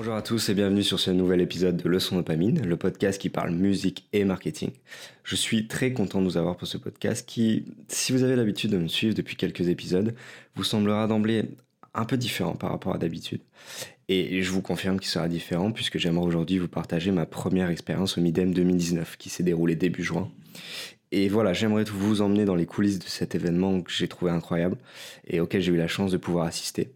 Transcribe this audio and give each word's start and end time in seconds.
Bonjour 0.00 0.14
à 0.14 0.22
tous 0.22 0.48
et 0.48 0.54
bienvenue 0.54 0.82
sur 0.82 0.98
ce 0.98 1.10
nouvel 1.10 1.42
épisode 1.42 1.76
de 1.76 1.86
Leçon 1.86 2.16
Dopamine, 2.16 2.66
le 2.66 2.76
podcast 2.78 3.20
qui 3.20 3.28
parle 3.28 3.50
musique 3.50 4.08
et 4.14 4.24
marketing. 4.24 4.70
Je 5.24 5.36
suis 5.36 5.68
très 5.68 5.92
content 5.92 6.20
de 6.20 6.24
vous 6.24 6.38
avoir 6.38 6.56
pour 6.56 6.66
ce 6.66 6.78
podcast 6.78 7.28
qui, 7.28 7.66
si 7.86 8.12
vous 8.12 8.22
avez 8.22 8.34
l'habitude 8.34 8.70
de 8.70 8.78
me 8.78 8.88
suivre 8.88 9.12
depuis 9.14 9.36
quelques 9.36 9.68
épisodes, 9.68 10.14
vous 10.54 10.64
semblera 10.64 11.06
d'emblée 11.06 11.50
un 11.92 12.06
peu 12.06 12.16
différent 12.16 12.54
par 12.54 12.70
rapport 12.70 12.94
à 12.94 12.96
d'habitude. 12.96 13.42
Et 14.08 14.42
je 14.42 14.50
vous 14.50 14.62
confirme 14.62 14.98
qu'il 14.98 15.10
sera 15.10 15.28
différent 15.28 15.70
puisque 15.70 15.98
j'aimerais 15.98 16.24
aujourd'hui 16.24 16.56
vous 16.56 16.66
partager 16.66 17.10
ma 17.10 17.26
première 17.26 17.68
expérience 17.68 18.16
au 18.16 18.22
Midem 18.22 18.54
2019 18.54 19.18
qui 19.18 19.28
s'est 19.28 19.42
déroulée 19.42 19.76
début 19.76 20.02
juin. 20.02 20.30
Et 21.12 21.28
voilà, 21.28 21.52
j'aimerais 21.52 21.84
vous 21.84 22.22
emmener 22.22 22.46
dans 22.46 22.54
les 22.54 22.64
coulisses 22.64 23.00
de 23.00 23.04
cet 23.04 23.34
événement 23.34 23.82
que 23.82 23.92
j'ai 23.92 24.08
trouvé 24.08 24.30
incroyable 24.30 24.78
et 25.26 25.40
auquel 25.40 25.60
j'ai 25.60 25.72
eu 25.72 25.76
la 25.76 25.88
chance 25.88 26.10
de 26.10 26.16
pouvoir 26.16 26.46
assister. 26.46 26.88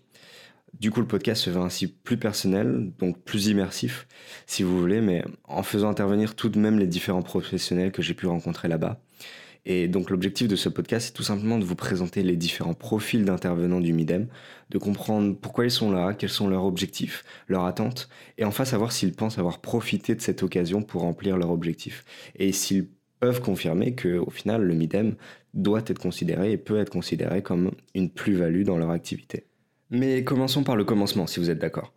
Du 0.80 0.90
coup, 0.90 1.00
le 1.00 1.06
podcast 1.06 1.42
se 1.42 1.50
veut 1.50 1.60
ainsi 1.60 1.86
plus 1.86 2.16
personnel, 2.16 2.92
donc 2.98 3.22
plus 3.22 3.46
immersif, 3.46 4.08
si 4.46 4.64
vous 4.64 4.78
voulez, 4.78 5.00
mais 5.00 5.24
en 5.44 5.62
faisant 5.62 5.88
intervenir 5.88 6.34
tout 6.34 6.48
de 6.48 6.58
même 6.58 6.80
les 6.80 6.88
différents 6.88 7.22
professionnels 7.22 7.92
que 7.92 8.02
j'ai 8.02 8.14
pu 8.14 8.26
rencontrer 8.26 8.66
là-bas. 8.66 9.00
Et 9.66 9.88
donc 9.88 10.10
l'objectif 10.10 10.48
de 10.48 10.56
ce 10.56 10.68
podcast, 10.68 11.06
c'est 11.06 11.12
tout 11.12 11.22
simplement 11.22 11.58
de 11.58 11.64
vous 11.64 11.76
présenter 11.76 12.22
les 12.22 12.36
différents 12.36 12.74
profils 12.74 13.24
d'intervenants 13.24 13.80
du 13.80 13.92
MIDEM, 13.92 14.26
de 14.70 14.78
comprendre 14.78 15.34
pourquoi 15.40 15.64
ils 15.64 15.70
sont 15.70 15.92
là, 15.92 16.12
quels 16.12 16.28
sont 16.28 16.48
leurs 16.48 16.64
objectifs, 16.64 17.24
leurs 17.48 17.64
attentes, 17.64 18.08
et 18.36 18.44
enfin 18.44 18.64
savoir 18.64 18.92
s'ils 18.92 19.14
pensent 19.14 19.38
avoir 19.38 19.60
profité 19.60 20.14
de 20.14 20.20
cette 20.20 20.42
occasion 20.42 20.82
pour 20.82 21.02
remplir 21.02 21.38
leurs 21.38 21.50
objectifs, 21.50 22.04
et 22.36 22.52
s'ils 22.52 22.88
peuvent 23.20 23.40
confirmer 23.40 23.94
que 23.94 24.18
au 24.18 24.30
final 24.30 24.62
le 24.62 24.74
MIDEM 24.74 25.14
doit 25.54 25.82
être 25.86 26.00
considéré 26.00 26.52
et 26.52 26.58
peut 26.58 26.78
être 26.78 26.90
considéré 26.90 27.42
comme 27.42 27.70
une 27.94 28.10
plus-value 28.10 28.64
dans 28.64 28.76
leur 28.76 28.90
activité. 28.90 29.46
Mais 29.90 30.24
commençons 30.24 30.64
par 30.64 30.76
le 30.76 30.84
commencement, 30.84 31.26
si 31.26 31.40
vous 31.40 31.50
êtes 31.50 31.58
d'accord. 31.58 31.92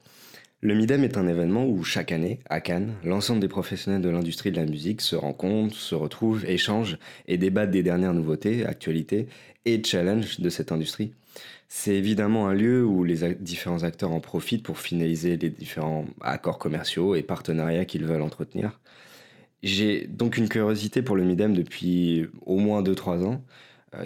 Le 0.61 0.73
Midem 0.73 1.03
est 1.03 1.17
un 1.17 1.27
événement 1.27 1.67
où 1.67 1.83
chaque 1.83 2.11
année, 2.11 2.39
à 2.49 2.61
Cannes, 2.61 2.95
l'ensemble 3.03 3.39
des 3.39 3.47
professionnels 3.47 4.01
de 4.01 4.09
l'industrie 4.09 4.51
de 4.51 4.57
la 4.57 4.65
musique 4.65 5.01
se 5.01 5.15
rencontrent, 5.15 5.75
se 5.75 5.93
retrouvent, 5.93 6.45
échangent 6.45 6.97
et 7.27 7.37
débattent 7.37 7.69
des 7.69 7.83
dernières 7.83 8.13
nouveautés, 8.13 8.65
actualités 8.65 9.27
et 9.65 9.83
challenges 9.83 10.39
de 10.39 10.49
cette 10.49 10.71
industrie. 10.71 11.13
C'est 11.69 11.95
évidemment 11.95 12.47
un 12.47 12.53
lieu 12.53 12.83
où 12.83 13.03
les 13.03 13.35
différents 13.35 13.83
acteurs 13.83 14.11
en 14.11 14.19
profitent 14.19 14.63
pour 14.63 14.79
finaliser 14.79 15.37
les 15.37 15.51
différents 15.51 16.05
accords 16.21 16.57
commerciaux 16.57 17.13
et 17.13 17.21
partenariats 17.21 17.85
qu'ils 17.85 18.05
veulent 18.05 18.21
entretenir. 18.23 18.79
J'ai 19.61 20.07
donc 20.07 20.37
une 20.37 20.49
curiosité 20.49 21.01
pour 21.01 21.15
le 21.15 21.23
Midem 21.23 21.53
depuis 21.53 22.25
au 22.45 22.57
moins 22.57 22.81
2-3 22.81 23.25
ans, 23.25 23.43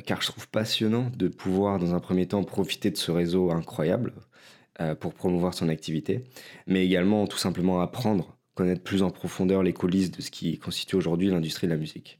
car 0.05 0.21
je 0.21 0.27
trouve 0.27 0.47
passionnant 0.47 1.11
de 1.15 1.27
pouvoir 1.27 1.79
dans 1.79 1.93
un 1.93 1.99
premier 1.99 2.27
temps 2.27 2.43
profiter 2.43 2.91
de 2.91 2.97
ce 2.97 3.11
réseau 3.11 3.51
incroyable 3.51 4.13
euh, 4.79 4.95
pour 4.95 5.13
promouvoir 5.13 5.53
son 5.53 5.69
activité, 5.69 6.23
mais 6.67 6.85
également 6.85 7.27
tout 7.27 7.37
simplement 7.37 7.81
apprendre, 7.81 8.37
connaître 8.55 8.83
plus 8.83 9.03
en 9.03 9.09
profondeur 9.09 9.63
les 9.63 9.73
coulisses 9.73 10.11
de 10.11 10.21
ce 10.21 10.31
qui 10.31 10.57
constitue 10.57 10.95
aujourd'hui 10.95 11.29
l'industrie 11.29 11.67
de 11.67 11.73
la 11.73 11.77
musique. 11.77 12.19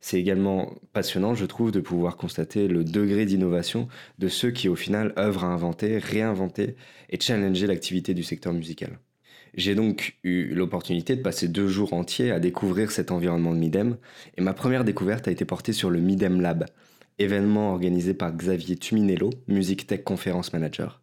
C'est 0.00 0.20
également 0.20 0.74
passionnant, 0.92 1.34
je 1.34 1.46
trouve, 1.46 1.72
de 1.72 1.80
pouvoir 1.80 2.16
constater 2.16 2.68
le 2.68 2.84
degré 2.84 3.24
d'innovation 3.24 3.88
de 4.18 4.28
ceux 4.28 4.50
qui, 4.50 4.68
au 4.68 4.76
final, 4.76 5.12
œuvrent 5.18 5.44
à 5.44 5.48
inventer, 5.48 5.98
réinventer 5.98 6.76
et 7.10 7.18
challenger 7.18 7.66
l'activité 7.66 8.14
du 8.14 8.22
secteur 8.22 8.52
musical. 8.52 8.98
J'ai 9.54 9.74
donc 9.74 10.18
eu 10.22 10.54
l'opportunité 10.54 11.16
de 11.16 11.22
passer 11.22 11.48
deux 11.48 11.66
jours 11.66 11.94
entiers 11.94 12.30
à 12.30 12.38
découvrir 12.38 12.90
cet 12.90 13.10
environnement 13.10 13.54
de 13.54 13.58
Midem, 13.58 13.96
et 14.36 14.42
ma 14.42 14.52
première 14.52 14.84
découverte 14.84 15.28
a 15.28 15.30
été 15.30 15.44
portée 15.46 15.72
sur 15.72 15.88
le 15.88 15.98
Midem 15.98 16.42
Lab, 16.42 16.66
événement 17.18 17.72
organisé 17.72 18.14
par 18.14 18.32
Xavier 18.32 18.76
Tuminello, 18.76 19.30
Music 19.48 19.86
Tech 19.86 20.02
Conference 20.04 20.52
Manager. 20.52 21.00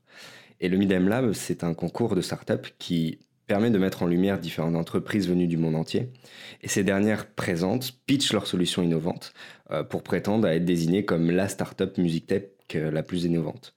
Et 0.60 0.70
le 0.70 0.78
Midem 0.78 1.08
Lab, 1.10 1.34
c'est 1.34 1.64
un 1.64 1.74
concours 1.74 2.16
de 2.16 2.22
start-up 2.22 2.68
qui 2.80 3.20
permet 3.48 3.70
de 3.70 3.78
mettre 3.78 4.04
en 4.04 4.08
lumière 4.08 4.40
différentes 4.40 4.76
entreprises 4.76 5.28
venues 5.28 5.48
du 5.48 5.58
monde 5.58 5.76
entier. 5.76 6.10
Et 6.62 6.68
ces 6.68 6.84
dernières 6.84 7.28
présentes 7.28 8.00
pitchent 8.06 8.34
leurs 8.34 8.48
solutions 8.48 8.82
innovantes 8.82 9.34
euh, 9.72 9.84
pour 9.84 10.04
prétendre 10.04 10.48
à 10.48 10.56
être 10.56 10.66
désignées 10.66 11.06
comme 11.06 11.30
la 11.30 11.50
start-up 11.50 11.98
Music 11.98 12.28
Tech 12.28 12.44
euh, 12.76 12.92
la 12.92 13.04
plus 13.04 13.26
innovante. 13.26 13.74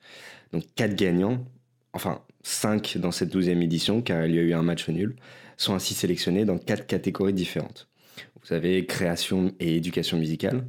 Donc 0.52 0.62
quatre 0.76 0.94
gagnants, 0.94 1.44
enfin 1.92 2.22
cinq 2.42 2.96
dans 2.98 3.10
cette 3.10 3.30
douzième 3.30 3.62
édition 3.62 4.00
car 4.02 4.26
il 4.26 4.34
y 4.34 4.38
a 4.38 4.42
eu 4.42 4.54
un 4.54 4.62
match 4.62 4.88
nul, 4.88 5.16
sont 5.56 5.74
ainsi 5.74 5.94
sélectionnés 5.94 6.44
dans 6.44 6.58
quatre 6.58 6.86
catégories 6.86 7.32
différentes. 7.32 7.88
Vous 8.42 8.54
avez 8.54 8.86
création 8.86 9.52
et 9.58 9.76
éducation 9.76 10.18
musicale, 10.18 10.64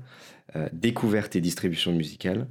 euh, 0.56 0.70
découverte 0.74 1.36
et 1.36 1.42
distribution 1.42 1.92
musicale, 1.92 2.48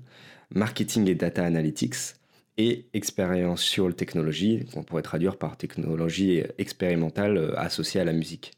marketing 0.54 1.08
et 1.08 1.14
data 1.14 1.44
analytics, 1.44 2.14
et 2.58 2.86
experiential 2.94 3.94
technology, 3.94 4.64
qu'on 4.72 4.82
pourrait 4.82 5.02
traduire 5.02 5.36
par 5.36 5.56
technologie 5.56 6.42
expérimentale 6.58 7.36
euh, 7.36 7.58
associée 7.58 8.00
à 8.00 8.04
la 8.04 8.12
musique. 8.12 8.52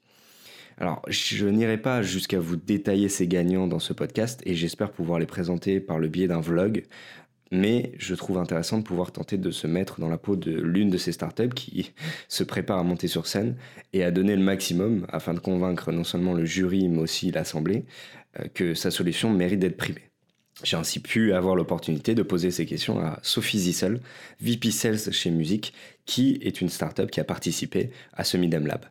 Alors, 0.81 1.03
je 1.09 1.47
n'irai 1.47 1.79
pas 1.79 2.03
jusqu'à 2.03 2.39
vous 2.39 2.55
détailler 2.55 3.09
ces 3.09 3.27
gagnants 3.27 3.67
dans 3.67 3.81
ce 3.81 3.93
podcast 3.93 4.41
et 4.47 4.55
j'espère 4.55 4.93
pouvoir 4.93 5.19
les 5.19 5.27
présenter 5.27 5.81
par 5.81 5.99
le 5.99 6.07
biais 6.07 6.29
d'un 6.29 6.41
vlog, 6.41 6.85
mais 7.51 7.93
je 7.99 8.15
trouve 8.15 8.39
intéressant 8.39 8.79
de 8.79 8.83
pouvoir 8.83 9.13
tenter 9.13 9.39
de 9.39 9.51
se 9.51 9.67
mettre 9.67 10.01
dans 10.01 10.09
la 10.09 10.19
peau 10.19 10.37
de 10.37 10.53
l'une 10.53 10.91
de 10.91 10.99
ces 10.99 11.13
startups 11.13 11.55
qui 11.55 11.93
se 12.29 12.45
prépare 12.45 12.79
à 12.79 12.83
monter 12.83 13.09
sur 13.09 13.27
scène 13.27 13.57
et 13.93 14.05
à 14.05 14.11
donner 14.11 14.37
le 14.37 14.43
maximum 14.43 15.07
afin 15.11 15.35
de 15.35 15.41
convaincre 15.41 15.93
non 15.93 16.05
seulement 16.05 16.35
le 16.35 16.45
jury 16.45 16.89
mais 16.89 17.01
aussi 17.01 17.31
l'assemblée 17.31 17.85
euh, 18.39 18.45
que 18.53 18.75
sa 18.75 18.91
solution 18.91 19.31
mérite 19.31 19.61
d'être 19.61 19.77
primée. 19.77 20.03
J'ai 20.65 20.77
ainsi 20.77 21.01
pu 21.01 21.33
avoir 21.33 21.55
l'opportunité 21.55 22.17
de 22.17 22.23
poser 22.23 22.51
ces 22.51 22.67
questions 22.67 22.99
à 22.99 23.21
Sophie 23.23 23.61
Zissel, 23.61 24.01
VP 24.41 24.73
Sales 24.73 25.13
chez 25.13 25.31
Music, 25.31 25.73
qui 26.05 26.39
est 26.43 26.61
une 26.61 26.69
startup 26.69 27.11
qui 27.11 27.21
a 27.21 27.25
participé 27.25 27.91
à 28.13 28.25
ce 28.25 28.37
Midem 28.37 28.67
Lab. 28.67 28.85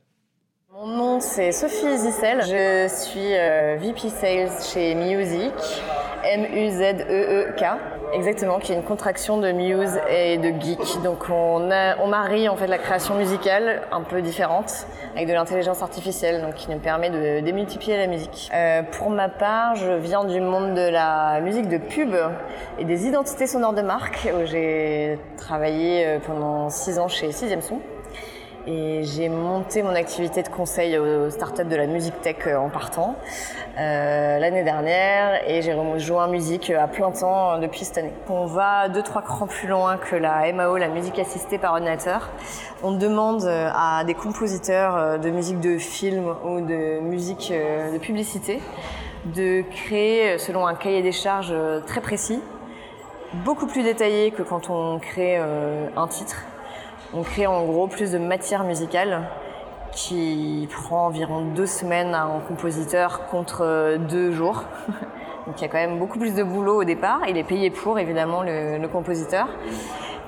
Mon 0.71 0.87
nom 0.87 1.19
c'est 1.19 1.51
Sophie 1.51 1.97
Zissel, 1.97 2.41
je 2.41 2.87
suis 2.87 3.33
euh, 3.33 3.77
VP 3.81 4.09
Sales 4.09 4.51
chez 4.71 4.95
Music. 4.95 5.51
M-U-Z-E-E-K, 6.27 7.63
exactement, 8.13 8.59
qui 8.59 8.71
est 8.73 8.75
une 8.75 8.83
contraction 8.83 9.37
de 9.37 9.51
muse 9.51 9.99
et 10.09 10.37
de 10.37 10.49
geek. 10.59 11.01
Donc 11.03 11.29
on, 11.29 11.69
on 11.99 12.07
marie 12.07 12.49
en 12.49 12.55
fait 12.55 12.67
la 12.67 12.77
création 12.77 13.15
musicale 13.15 13.81
un 13.91 14.01
peu 14.01 14.21
différente 14.21 14.87
avec 15.15 15.27
de 15.27 15.33
l'intelligence 15.33 15.81
artificielle, 15.81 16.41
donc 16.41 16.55
qui 16.55 16.69
nous 16.69 16.79
permet 16.79 17.09
de 17.09 17.39
démultiplier 17.39 17.97
la 17.97 18.07
musique. 18.07 18.49
Euh, 18.53 18.83
pour 18.83 19.09
ma 19.09 19.29
part, 19.29 19.75
je 19.75 19.93
viens 19.93 20.25
du 20.25 20.39
monde 20.41 20.73
de 20.73 20.89
la 20.89 21.39
musique 21.41 21.69
de 21.69 21.77
pub 21.77 22.15
et 22.77 22.85
des 22.85 23.07
identités 23.07 23.47
sonores 23.47 23.73
de 23.73 23.81
marque, 23.81 24.29
où 24.33 24.45
j'ai 24.45 25.17
travaillé 25.37 26.05
euh, 26.05 26.19
pendant 26.19 26.69
six 26.69 26.99
ans 26.99 27.07
chez 27.07 27.31
Sixième 27.31 27.61
Son 27.61 27.79
et 28.67 29.03
j'ai 29.03 29.29
monté 29.29 29.81
mon 29.81 29.95
activité 29.95 30.43
de 30.43 30.49
conseil 30.49 30.97
aux 30.97 31.29
startups 31.29 31.63
de 31.63 31.75
la 31.75 31.87
musique 31.87 32.19
tech 32.21 32.35
euh, 32.47 32.57
en 32.57 32.69
partant 32.69 33.15
euh, 33.77 34.39
l'année 34.39 34.63
dernière 34.63 35.49
et 35.49 35.61
j'ai 35.61 35.73
rejoint 35.73 36.27
musique 36.27 36.69
à 36.69 36.87
plein 36.87 37.11
temps 37.11 37.59
depuis 37.59 37.85
cette 37.85 37.99
année. 37.99 38.13
On 38.27 38.45
va 38.45 38.89
deux 38.89 39.03
trois 39.03 39.21
crans 39.21 39.47
plus 39.47 39.69
loin 39.69 39.97
que 39.97 40.17
la 40.17 40.51
MAO, 40.51 40.75
la 40.75 40.89
musique 40.89 41.17
assistée 41.17 41.57
par 41.57 41.73
ordinateur. 41.73 42.29
On 42.83 42.91
demande 42.91 43.45
euh, 43.45 43.69
à 43.73 44.03
des 44.03 44.13
compositeurs 44.13 45.17
de 45.17 45.29
musique 45.29 45.61
de 45.61 45.77
film 45.77 46.35
ou 46.43 46.59
de 46.59 46.99
musique 46.99 47.53
de 47.53 47.97
publicité 47.99 48.59
de 49.25 49.61
créer 49.61 50.37
selon 50.37 50.67
un 50.67 50.75
cahier 50.75 51.01
des 51.01 51.11
charges 51.11 51.53
très 51.85 52.01
précis, 52.01 52.39
beaucoup 53.45 53.67
plus 53.67 53.83
détaillé 53.83 54.31
que 54.31 54.41
quand 54.41 54.69
on 54.69 54.99
crée 54.99 55.37
un 55.37 56.07
titre 56.07 56.45
on 57.13 57.23
crée 57.23 57.47
en 57.47 57.65
gros 57.65 57.87
plus 57.87 58.11
de 58.11 58.17
matière 58.17 58.63
musicale 58.63 59.21
qui 59.91 60.67
prend 60.71 61.07
environ 61.07 61.41
deux 61.55 61.65
semaines 61.65 62.13
à 62.13 62.23
un 62.23 62.39
compositeur 62.39 63.25
contre 63.27 63.97
deux 64.09 64.31
jours. 64.31 64.63
Donc 65.47 65.59
il 65.59 65.61
y 65.61 65.65
a 65.65 65.69
quand 65.69 65.77
même 65.77 65.97
beaucoup 65.97 66.19
plus 66.19 66.35
de 66.35 66.43
boulot 66.43 66.81
au 66.81 66.83
départ. 66.83 67.21
Il 67.27 67.37
est 67.37 67.43
payé 67.43 67.69
pour 67.69 67.97
évidemment 67.97 68.43
le, 68.43 68.85
compositeur. 68.87 69.47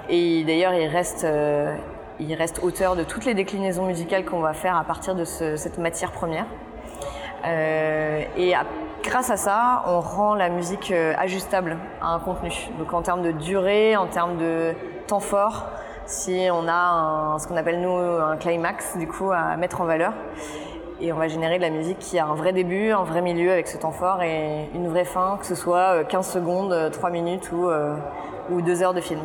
Et 0.09 0.43
d'ailleurs 0.43 0.73
il 0.73 0.87
reste, 0.87 1.25
euh, 1.25 1.75
il 2.19 2.33
reste 2.33 2.63
auteur 2.63 2.95
de 2.95 3.03
toutes 3.03 3.25
les 3.25 3.33
déclinaisons 3.33 3.85
musicales 3.85 4.23
qu'on 4.25 4.39
va 4.39 4.53
faire 4.53 4.75
à 4.77 4.83
partir 4.83 5.15
de 5.15 5.25
cette 5.25 5.77
matière 5.77 6.11
première. 6.11 6.45
Euh, 7.45 8.23
et 8.37 8.53
grâce 9.03 9.29
à 9.29 9.37
ça, 9.37 9.83
on 9.87 9.99
rend 9.99 10.35
la 10.35 10.49
musique 10.49 10.91
euh, 10.91 11.13
ajustable 11.17 11.77
à 12.01 12.07
un 12.07 12.19
contenu. 12.19 12.51
Donc 12.77 12.93
en 12.93 13.01
termes 13.01 13.21
de 13.21 13.31
durée, 13.31 13.95
en 13.95 14.07
termes 14.07 14.37
de 14.37 14.73
temps 15.07 15.19
fort, 15.19 15.67
si 16.09 16.47
on 16.51 16.67
a 16.67 17.37
ce 17.39 17.47
qu'on 17.47 17.55
appelle 17.55 17.81
nous 17.81 17.95
un 17.95 18.35
climax 18.35 18.97
du 18.97 19.07
coup 19.07 19.31
à 19.31 19.55
mettre 19.57 19.79
en 19.81 19.85
valeur 19.85 20.13
et 20.99 21.13
on 21.13 21.17
va 21.17 21.27
générer 21.27 21.57
de 21.57 21.61
la 21.61 21.69
musique 21.69 21.99
qui 21.99 22.17
a 22.17 22.25
un 22.25 22.33
vrai 22.33 22.51
début, 22.51 22.89
un 22.89 23.03
vrai 23.03 23.21
milieu 23.21 23.51
avec 23.51 23.67
ce 23.67 23.77
temps 23.77 23.91
fort 23.91 24.21
et 24.21 24.67
une 24.73 24.87
vraie 24.87 25.05
fin, 25.05 25.37
que 25.39 25.45
ce 25.45 25.55
soit 25.55 26.03
15 26.03 26.27
euh, 26.27 26.31
secondes, 26.31 26.91
3 26.91 27.11
minutes 27.11 27.51
ou, 27.53 27.69
euh, 27.69 27.95
ou 28.49 28.61
2 28.61 28.81
heures 28.81 28.93
de 28.93 29.01
film. 29.01 29.21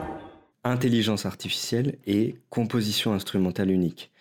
intelligence 0.62 1.26
artificielle 1.26 1.96
et 2.06 2.36
composition 2.50 3.12
instrumentale 3.12 3.70
unique. 3.70 4.12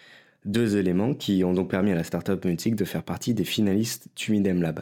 Deux 0.46 0.78
éléments 0.78 1.14
qui 1.14 1.44
ont 1.44 1.54
donc 1.54 1.70
permis 1.70 1.92
à 1.92 1.96
la 1.96 2.04
startup 2.04 2.44
Mutic 2.46 2.76
de 2.76 2.86
faire 2.86 3.04
partie 3.04 3.34
des 3.34 3.46
finalistes 3.46 4.08
du 4.16 4.32
Midem 4.32 4.62
Lab. 4.62 4.82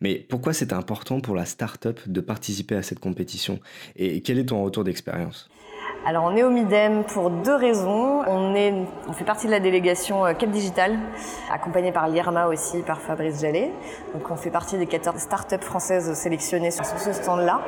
Mais 0.00 0.14
pourquoi 0.16 0.52
c'est 0.52 0.72
important 0.72 1.20
pour 1.20 1.34
la 1.34 1.46
startup 1.46 2.00
de 2.06 2.20
participer 2.20 2.76
à 2.76 2.82
cette 2.82 3.00
compétition? 3.00 3.58
Et 3.96 4.20
quel 4.20 4.38
est 4.38 4.46
ton 4.46 4.62
retour 4.62 4.84
d'expérience? 4.84 5.50
Alors 6.06 6.24
on 6.24 6.36
est 6.36 6.42
au 6.42 6.50
Midem 6.50 7.02
pour 7.04 7.30
deux 7.30 7.54
raisons. 7.54 8.22
On, 8.26 9.12
fait 9.12 9.24
partie 9.24 9.46
de 9.46 9.50
la 9.50 9.60
délégation 9.60 10.26
euh, 10.26 10.34
Cap 10.34 10.50
Digital, 10.50 10.98
accompagnée 11.50 11.92
par 11.92 12.08
l'IRMA 12.08 12.46
aussi, 12.48 12.82
par 12.82 13.00
Fabrice 13.00 13.40
Jallet. 13.40 13.72
Donc 14.12 14.30
on 14.30 14.36
fait 14.36 14.50
partie 14.50 14.76
des 14.76 14.86
14 14.86 15.16
startups 15.16 15.56
françaises 15.62 16.12
sélectionnées 16.12 16.70
sur 16.70 16.84
ce 16.84 17.12
stand-là. 17.12 17.62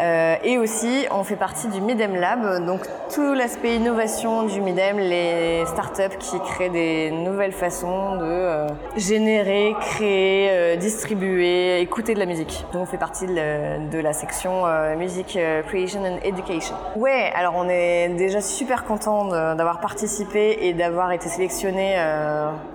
Euh, 0.00 0.36
et 0.42 0.58
aussi, 0.58 1.06
on 1.10 1.24
fait 1.24 1.36
partie 1.36 1.68
du 1.68 1.80
Midem 1.80 2.14
Lab, 2.16 2.64
donc 2.66 2.80
tout 3.14 3.34
l'aspect 3.34 3.76
innovation 3.76 4.44
du 4.44 4.60
Midem, 4.60 4.98
les 4.98 5.64
startups 5.66 6.16
qui 6.18 6.38
créent 6.40 6.70
des 6.70 7.10
nouvelles 7.10 7.52
façons 7.52 8.16
de 8.16 8.24
euh, 8.24 8.66
générer, 8.96 9.74
créer, 9.80 10.48
euh, 10.50 10.76
distribuer, 10.76 11.80
écouter 11.80 12.14
de 12.14 12.18
la 12.18 12.26
musique. 12.26 12.64
Donc 12.72 12.82
on 12.82 12.86
fait 12.86 12.98
partie 12.98 13.26
de 13.26 13.98
la, 13.98 14.12
section 14.12 14.64
Music 14.96 15.38
Creation 15.66 16.04
and 16.04 16.18
Education. 16.22 16.76
Ouais, 16.96 17.32
alors 17.34 17.54
on 17.56 17.68
est 17.68 18.08
déjà 18.10 18.40
super 18.40 18.84
content 18.84 19.24
d'avoir 19.54 19.80
participé 19.80 20.58
et 20.60 20.72
d'avoir 20.72 21.10
été 21.10 21.28
sélectionné. 21.28 21.96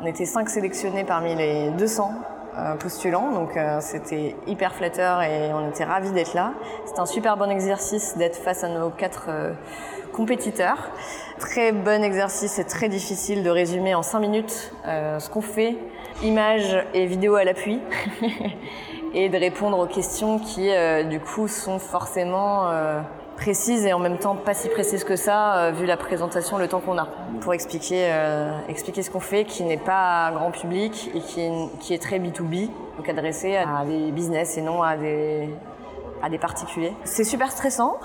on 0.02 0.06
était 0.06 0.26
cinq 0.26 0.50
sélectionnés 0.50 1.06
parmi 1.06 1.36
les 1.36 1.70
200 1.72 2.12
euh, 2.12 2.39
postulants, 2.80 3.32
donc 3.32 3.58
euh, 3.58 3.80
c'était 3.82 4.36
hyper 4.48 4.74
flatteur 4.74 5.22
et 5.22 5.54
on 5.54 5.70
était 5.70 5.84
ravis 5.84 6.12
d'être 6.12 6.34
là. 6.34 6.54
C'était 6.86 7.00
un 7.00 7.06
super 7.06 7.38
bon 7.38 7.50
exercice 7.50 8.18
d'être 8.18 8.38
face 8.38 8.64
à 8.64 8.70
nos 8.70 8.90
quatre 8.90 9.26
euh, 9.30 9.54
compétiteurs. 10.14 10.92
Très 11.40 11.72
bon 11.72 12.04
exercice 12.04 12.60
et 12.60 12.66
très 12.66 12.90
difficile 12.90 13.44
de 13.44 13.50
résumer 13.50 13.96
en 13.96 14.04
cinq 14.04 14.20
minutes 14.20 14.74
ce 14.86 15.30
qu'on 15.30 15.42
fait, 15.42 15.78
images 16.24 16.84
et 16.94 17.06
vidéos 17.06 17.36
à 17.36 17.44
l'appui, 17.46 17.80
et 19.14 19.30
de 19.30 19.38
répondre 19.38 19.80
aux 19.80 19.86
questions 19.86 20.40
qui 20.40 20.70
du 21.10 21.22
coup 21.22 21.48
sont 21.48 21.80
forcément 21.80 22.68
précise 23.40 23.86
et 23.86 23.94
en 23.94 24.00
même 24.00 24.18
temps 24.18 24.36
pas 24.36 24.54
si 24.54 24.68
précise 24.70 25.04
que 25.04 25.16
ça, 25.16 25.58
euh, 25.58 25.72
vu 25.72 25.86
la 25.86 25.98
présentation, 25.98 26.58
le 26.58 26.68
temps 26.68 26.82
qu'on 26.82 26.98
a, 26.98 27.08
pour 27.40 27.54
expliquer, 27.54 28.08
euh, 28.12 28.52
expliquer 28.68 29.02
ce 29.02 29.10
qu'on 29.10 29.22
fait, 29.22 29.46
qui 29.46 29.64
n'est 29.64 29.78
pas 29.78 30.32
grand 30.34 30.52
public 30.52 31.10
et 31.16 31.20
qui 31.22 31.50
qui 31.80 31.94
est 31.94 32.02
très 32.02 32.20
B2B, 32.20 32.70
donc 32.98 33.08
adressé 33.08 33.56
à 33.56 33.86
des 33.86 34.12
business 34.12 34.58
et 34.58 34.62
non 34.62 34.84
à 34.84 34.98
des, 34.98 35.50
à 36.22 36.30
des 36.30 36.38
particuliers. 36.38 36.94
C'est 37.06 37.24
super 37.24 37.52
stressant 37.52 37.98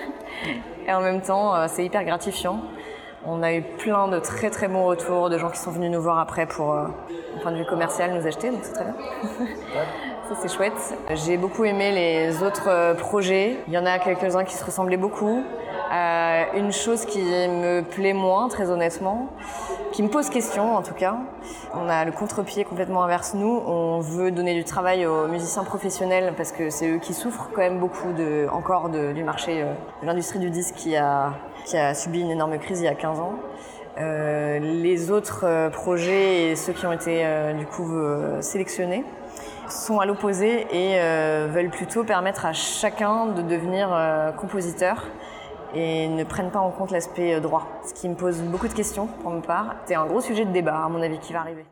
et 0.88 0.92
en 0.92 1.00
même 1.00 1.20
temps 1.20 1.54
euh, 1.54 1.66
c'est 1.68 1.84
hyper 1.84 2.04
gratifiant. 2.04 2.60
On 3.26 3.42
a 3.42 3.54
eu 3.54 3.62
plein 3.62 4.08
de 4.08 4.18
très 4.18 4.50
très 4.50 4.68
bons 4.68 4.84
retours 4.84 5.30
de 5.30 5.38
gens 5.38 5.50
qui 5.50 5.58
sont 5.58 5.70
venus 5.70 5.90
nous 5.90 6.00
voir 6.00 6.18
après 6.18 6.46
pour, 6.46 6.72
euh, 6.72 6.86
point 7.42 7.52
de 7.52 7.58
vue 7.58 7.66
commercial, 7.66 8.12
nous 8.12 8.26
acheter, 8.26 8.50
donc 8.50 8.60
c'est 8.62 8.72
très 8.72 8.84
bien. 8.84 8.94
Ça 10.28 10.34
c'est 10.40 10.48
chouette. 10.48 10.94
J'ai 11.10 11.36
beaucoup 11.36 11.64
aimé 11.64 11.90
les 11.90 12.42
autres 12.42 12.68
euh, 12.70 12.94
projets. 12.94 13.58
Il 13.68 13.74
y 13.74 13.78
en 13.78 13.84
a 13.84 13.98
quelques-uns 13.98 14.44
qui 14.44 14.54
se 14.54 14.64
ressemblaient 14.64 14.96
beaucoup. 14.96 15.44
Euh, 15.92 16.44
une 16.56 16.72
chose 16.72 17.04
qui 17.04 17.20
me 17.20 17.82
plaît 17.82 18.14
moins, 18.14 18.48
très 18.48 18.70
honnêtement, 18.70 19.28
qui 19.92 20.02
me 20.02 20.08
pose 20.08 20.30
question 20.30 20.76
en 20.76 20.82
tout 20.82 20.94
cas, 20.94 21.18
on 21.74 21.90
a 21.90 22.06
le 22.06 22.12
contre-pied 22.12 22.64
complètement 22.64 23.02
inverse 23.04 23.34
nous. 23.34 23.62
On 23.66 24.00
veut 24.00 24.30
donner 24.30 24.54
du 24.54 24.64
travail 24.64 25.04
aux 25.04 25.28
musiciens 25.28 25.62
professionnels 25.62 26.32
parce 26.38 26.52
que 26.52 26.70
c'est 26.70 26.88
eux 26.88 26.98
qui 26.98 27.12
souffrent 27.12 27.50
quand 27.52 27.60
même 27.60 27.78
beaucoup 27.78 28.14
de, 28.14 28.48
encore 28.50 28.88
du 28.88 29.24
marché 29.24 29.60
euh, 29.60 29.74
de 30.00 30.06
l'industrie 30.06 30.38
du 30.38 30.48
disque 30.48 30.76
qui 30.76 30.96
a, 30.96 31.34
qui 31.66 31.76
a 31.76 31.92
subi 31.92 32.20
une 32.20 32.30
énorme 32.30 32.58
crise 32.58 32.80
il 32.80 32.84
y 32.84 32.88
a 32.88 32.94
15 32.94 33.20
ans. 33.20 33.34
Les 33.98 35.10
autres 35.10 35.68
projets 35.70 36.50
et 36.50 36.56
ceux 36.56 36.72
qui 36.72 36.84
ont 36.86 36.92
été 36.92 37.24
du 37.56 37.64
coup 37.64 37.92
sélectionnés 38.40 39.04
sont 39.68 40.00
à 40.00 40.06
l'opposé 40.06 40.66
et 40.72 40.98
veulent 41.48 41.70
plutôt 41.70 42.04
permettre 42.04 42.46
à 42.46 42.52
chacun 42.52 43.26
de 43.26 43.42
devenir 43.42 43.88
compositeur 44.36 45.04
et 45.74 46.08
ne 46.08 46.24
prennent 46.24 46.50
pas 46.50 46.60
en 46.60 46.70
compte 46.70 46.90
l'aspect 46.90 47.34
euh, 47.34 47.40
droit. 47.40 47.80
Ce 47.86 47.94
qui 47.94 48.08
me 48.08 48.14
pose 48.14 48.38
beaucoup 48.38 48.68
de 48.68 48.72
questions 48.72 49.06
pour 49.06 49.32
ma 49.32 49.40
part. 49.40 49.76
C'est 49.86 49.94
un 49.94 50.06
gros 50.06 50.20
sujet 50.20 50.44
de 50.44 50.52
débat, 50.52 50.84
à 50.84 50.88
mon 50.88 51.02
avis, 51.02 51.18
qui 51.18 51.32
va 51.32 51.40
arriver. 51.40 51.64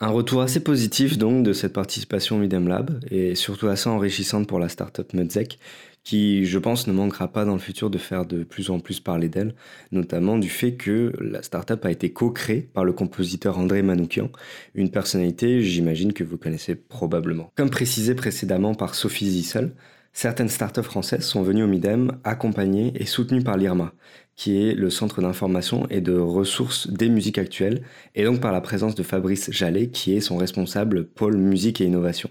Un 0.00 0.08
retour 0.08 0.42
assez 0.42 0.60
positif 0.60 1.16
donc 1.16 1.42
de 1.42 1.54
cette 1.54 1.72
participation 1.72 2.36
au 2.36 2.38
Midem 2.38 2.68
Lab 2.68 3.02
et 3.10 3.34
surtout 3.34 3.68
assez 3.68 3.88
enrichissante 3.88 4.46
pour 4.46 4.58
la 4.58 4.68
startup 4.68 5.14
Mudzek 5.14 5.58
qui, 6.06 6.46
je 6.46 6.58
pense, 6.60 6.86
ne 6.86 6.92
manquera 6.92 7.26
pas 7.26 7.44
dans 7.44 7.54
le 7.54 7.58
futur 7.58 7.90
de 7.90 7.98
faire 7.98 8.26
de 8.26 8.44
plus 8.44 8.70
en 8.70 8.78
plus 8.78 9.00
parler 9.00 9.28
d'elle, 9.28 9.56
notamment 9.90 10.38
du 10.38 10.48
fait 10.48 10.74
que 10.74 11.12
la 11.20 11.42
startup 11.42 11.84
a 11.84 11.90
été 11.90 12.10
co-créée 12.10 12.60
par 12.60 12.84
le 12.84 12.92
compositeur 12.92 13.58
André 13.58 13.82
Manoukian, 13.82 14.30
une 14.76 14.92
personnalité, 14.92 15.62
j'imagine, 15.62 16.12
que 16.12 16.22
vous 16.22 16.38
connaissez 16.38 16.76
probablement. 16.76 17.50
Comme 17.56 17.70
précisé 17.70 18.14
précédemment 18.14 18.76
par 18.76 18.94
Sophie 18.94 19.28
Zissel, 19.28 19.72
Certaines 20.18 20.48
startups 20.48 20.82
françaises 20.82 21.26
sont 21.26 21.42
venues 21.42 21.62
au 21.62 21.66
MIDEM 21.66 22.12
accompagnées 22.24 22.90
et 22.94 23.04
soutenues 23.04 23.42
par 23.42 23.58
l'IRMA, 23.58 23.92
qui 24.34 24.66
est 24.66 24.72
le 24.72 24.88
centre 24.88 25.20
d'information 25.20 25.86
et 25.90 26.00
de 26.00 26.14
ressources 26.14 26.88
des 26.88 27.10
musiques 27.10 27.36
actuelles, 27.36 27.82
et 28.14 28.24
donc 28.24 28.40
par 28.40 28.50
la 28.50 28.62
présence 28.62 28.94
de 28.94 29.02
Fabrice 29.02 29.50
Jallet, 29.50 29.88
qui 29.88 30.16
est 30.16 30.20
son 30.20 30.38
responsable 30.38 31.06
pôle 31.06 31.36
musique 31.36 31.82
et 31.82 31.84
innovation, 31.84 32.30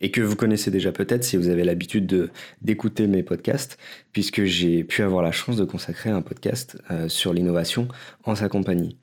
et 0.00 0.12
que 0.12 0.20
vous 0.20 0.36
connaissez 0.36 0.70
déjà 0.70 0.92
peut-être 0.92 1.24
si 1.24 1.36
vous 1.36 1.48
avez 1.48 1.64
l'habitude 1.64 2.30
d'écouter 2.62 3.08
mes 3.08 3.24
podcasts, 3.24 3.78
puisque 4.12 4.44
j'ai 4.44 4.84
pu 4.84 5.02
avoir 5.02 5.24
la 5.24 5.32
chance 5.32 5.56
de 5.56 5.64
consacrer 5.64 6.10
un 6.10 6.22
podcast 6.22 6.80
euh, 6.92 7.08
sur 7.08 7.34
l'innovation 7.34 7.88
en 8.22 8.36
sa 8.36 8.48
compagnie. 8.48 8.96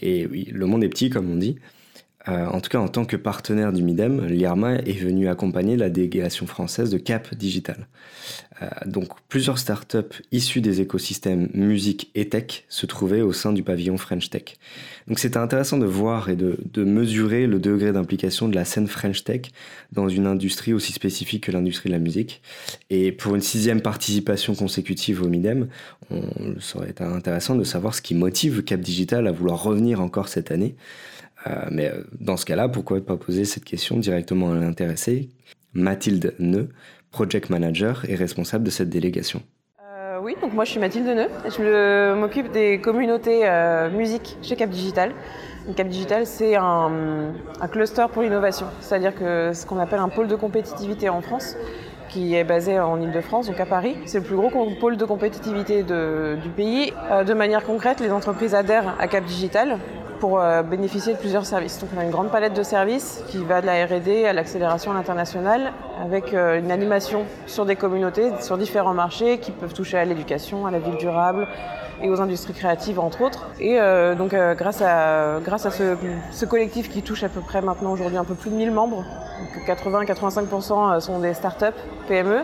Et 0.00 0.26
oui, 0.26 0.48
le 0.50 0.64
monde 0.64 0.84
est 0.84 0.88
petit, 0.88 1.10
comme 1.10 1.30
on 1.30 1.36
dit. 1.36 1.58
Euh, 2.28 2.46
en 2.46 2.60
tout 2.60 2.68
cas, 2.68 2.78
en 2.78 2.88
tant 2.88 3.04
que 3.04 3.16
partenaire 3.16 3.72
du 3.72 3.82
MIDEM, 3.82 4.26
l'IRMA 4.26 4.76
est 4.76 4.98
venu 4.98 5.28
accompagner 5.28 5.76
la 5.76 5.88
délégation 5.88 6.46
française 6.46 6.90
de 6.90 6.98
Cap 6.98 7.34
Digital. 7.34 7.86
Euh, 8.60 8.66
donc, 8.86 9.08
plusieurs 9.28 9.58
startups 9.58 10.22
issues 10.30 10.60
des 10.60 10.80
écosystèmes 10.80 11.48
musique 11.54 12.10
et 12.14 12.28
tech 12.28 12.64
se 12.68 12.86
trouvaient 12.86 13.22
au 13.22 13.32
sein 13.32 13.52
du 13.52 13.62
pavillon 13.62 13.96
French 13.96 14.28
Tech. 14.28 14.56
Donc, 15.06 15.20
c'était 15.20 15.38
intéressant 15.38 15.78
de 15.78 15.86
voir 15.86 16.28
et 16.28 16.36
de, 16.36 16.58
mesurer 16.76 17.46
le 17.46 17.58
degré 17.58 17.92
d'implication 17.92 18.48
de 18.48 18.54
la 18.54 18.64
scène 18.64 18.88
French 18.88 19.24
Tech 19.24 19.42
dans 19.92 20.08
une 20.08 20.26
industrie 20.26 20.72
aussi 20.72 20.92
spécifique 20.92 21.44
que 21.44 21.52
l'industrie 21.52 21.88
de 21.88 21.94
la 21.94 22.00
musique. 22.00 22.42
Et 22.90 23.10
pour 23.10 23.34
une 23.34 23.40
sixième 23.40 23.80
participation 23.80 24.54
consécutive 24.54 25.22
au 25.22 25.28
MIDEM, 25.28 25.68
on, 26.10 26.22
ça 26.60 26.78
aurait 26.78 26.90
été 26.90 27.04
intéressant 27.04 27.54
de 27.54 27.64
savoir 27.64 27.94
ce 27.94 28.02
qui 28.02 28.14
motive 28.14 28.62
Cap 28.62 28.80
Digital 28.80 29.26
à 29.26 29.32
vouloir 29.32 29.62
revenir 29.62 30.00
encore 30.00 30.28
cette 30.28 30.50
année. 30.50 30.74
Euh, 31.48 31.54
mais 31.70 31.88
euh, 31.88 32.02
dans 32.20 32.36
ce 32.36 32.44
cas-là, 32.46 32.68
pourquoi 32.68 32.98
ne 32.98 33.02
pas 33.02 33.16
poser 33.16 33.44
cette 33.44 33.64
question 33.64 33.96
directement 33.96 34.52
à 34.52 34.54
l'intéressé 34.54 35.28
Mathilde 35.74 36.34
Neu, 36.38 36.68
project 37.10 37.50
manager 37.50 38.04
et 38.08 38.14
responsable 38.14 38.64
de 38.64 38.70
cette 38.70 38.90
délégation. 38.90 39.42
Euh, 39.82 40.18
oui, 40.22 40.34
donc 40.40 40.52
moi 40.52 40.64
je 40.64 40.72
suis 40.72 40.80
Mathilde 40.80 41.06
Neu, 41.06 41.28
je 41.46 42.14
m'occupe 42.14 42.50
des 42.52 42.80
communautés 42.80 43.48
musique 43.94 44.36
chez 44.42 44.56
Cap 44.56 44.70
Digital. 44.70 45.12
Cap 45.76 45.88
Digital, 45.88 46.26
c'est 46.26 46.56
un, 46.56 47.34
un, 47.60 47.68
cluster 47.68 48.06
pour 48.10 48.22
l'innovation, 48.22 48.66
c'est-à-dire 48.80 49.14
que 49.14 49.52
ce 49.52 49.66
qu'on 49.66 49.78
appelle 49.78 50.00
un 50.00 50.08
pôle 50.08 50.26
de 50.26 50.34
compétitivité 50.36 51.10
en 51.10 51.20
France, 51.20 51.56
qui 52.08 52.34
est 52.34 52.44
basé 52.44 52.80
en 52.80 52.98
Ile-de-France, 53.02 53.48
donc 53.48 53.60
à 53.60 53.66
Paris. 53.66 53.94
C'est 54.06 54.20
le 54.20 54.24
plus 54.24 54.36
gros 54.36 54.50
pôle 54.80 54.96
de 54.96 55.04
compétitivité 55.04 55.82
du 55.82 56.48
pays. 56.56 56.90
de 57.26 57.34
manière 57.34 57.64
concrète, 57.64 58.00
les 58.00 58.10
entreprises 58.10 58.54
adhèrent 58.54 58.96
à 58.98 59.08
Cap 59.08 59.24
Digital 59.26 59.78
pour 60.18 60.40
euh, 60.40 60.62
bénéficier 60.62 61.14
de 61.14 61.18
plusieurs 61.18 61.46
services. 61.46 61.78
Donc 61.80 61.90
on 61.96 62.00
a 62.00 62.04
une 62.04 62.10
grande 62.10 62.30
palette 62.30 62.54
de 62.54 62.62
services 62.62 63.22
qui 63.28 63.44
va 63.44 63.60
de 63.60 63.66
la 63.66 63.86
R&D 63.86 64.26
à 64.26 64.32
l'accélération 64.32 64.90
à 64.90 64.94
l'international 64.94 65.72
avec 66.02 66.34
euh, 66.34 66.58
une 66.58 66.70
animation 66.70 67.24
sur 67.46 67.64
des 67.64 67.76
communautés, 67.76 68.30
sur 68.40 68.58
différents 68.58 68.94
marchés 68.94 69.38
qui 69.38 69.52
peuvent 69.52 69.74
toucher 69.74 69.98
à 69.98 70.04
l'éducation, 70.04 70.66
à 70.66 70.70
la 70.70 70.78
ville 70.78 70.96
durable 70.96 71.46
et 72.02 72.08
aux 72.08 72.20
industries 72.20 72.52
créatives 72.52 73.00
entre 73.00 73.22
autres. 73.22 73.48
Et 73.60 73.80
euh, 73.80 74.14
donc 74.14 74.34
grâce 74.56 74.82
à, 74.82 75.40
ce, 75.70 76.44
collectif 76.44 76.90
qui 76.90 77.02
touche 77.02 77.24
à 77.24 77.28
peu 77.28 77.40
près 77.40 77.60
maintenant 77.60 77.92
aujourd'hui 77.92 78.18
un 78.18 78.24
peu 78.24 78.34
plus 78.34 78.50
de 78.50 78.56
1000 78.56 78.70
membres, 78.70 79.04
80-85% 79.66 81.00
sont 81.00 81.18
des 81.18 81.34
startups, 81.34 81.66
PME, 82.06 82.42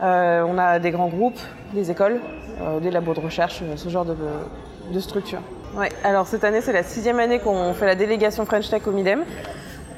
on 0.00 0.58
a 0.58 0.78
des 0.78 0.90
grands 0.90 1.08
groupes, 1.08 1.40
des 1.72 1.90
écoles, 1.90 2.20
des 2.82 2.90
labos 2.90 3.14
de 3.14 3.20
recherche, 3.20 3.62
ce 3.76 3.88
genre 3.88 4.04
de, 4.04 4.14
de 4.90 5.00
structures. 5.00 5.40
Alors 6.04 6.26
cette 6.26 6.44
année, 6.44 6.60
c'est 6.60 6.72
la 6.72 6.82
sixième 6.82 7.18
année 7.18 7.40
qu'on 7.40 7.74
fait 7.74 7.86
la 7.86 7.96
délégation 7.96 8.46
French 8.46 8.68
Tech 8.70 8.82
au 8.86 8.92
MIDEM. 8.92 9.24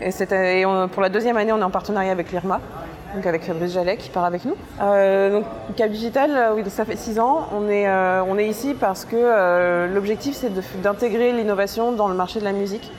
Et, 0.01 0.65
pour 0.93 1.03
la 1.03 1.09
deuxième 1.09 1.37
année, 1.37 1.53
on 1.53 1.59
est 1.59 1.63
en 1.63 1.71
partenariat 1.71 2.13
avec 2.13 2.33
l'IRMA, 2.33 2.61
donc 3.15 3.27
avec 3.27 3.45
Fabrice 3.45 3.73
Jallet 3.73 3.97
qui 3.97 4.11
part 4.11 4.25
avec 4.25 4.45
nous. 4.45 4.55
Euh, 4.81 5.41
donc 5.41 5.45
Cap 5.77 5.91
Digital, 5.91 6.31
euh, 6.35 6.55
oui, 6.55 6.63
ça 6.69 6.85
fait 6.85 6.97
six 6.97 7.19
ans. 7.19 7.49
On 7.55 7.69
est, 7.69 7.89
euh, 7.89 8.23
on 8.27 8.39
est 8.39 8.47
ici 8.47 8.75
parce 8.79 9.05
que 9.05 9.87
l'objectif, 9.93 10.35
c'est 10.35 10.53
d'intégrer 10.81 11.33
l'innovation 11.33 11.93
dans 11.93 12.09
le 12.09 12.15
marché 12.15 12.41
de 12.41 12.45
la 12.45 12.53
musique, 12.53 12.91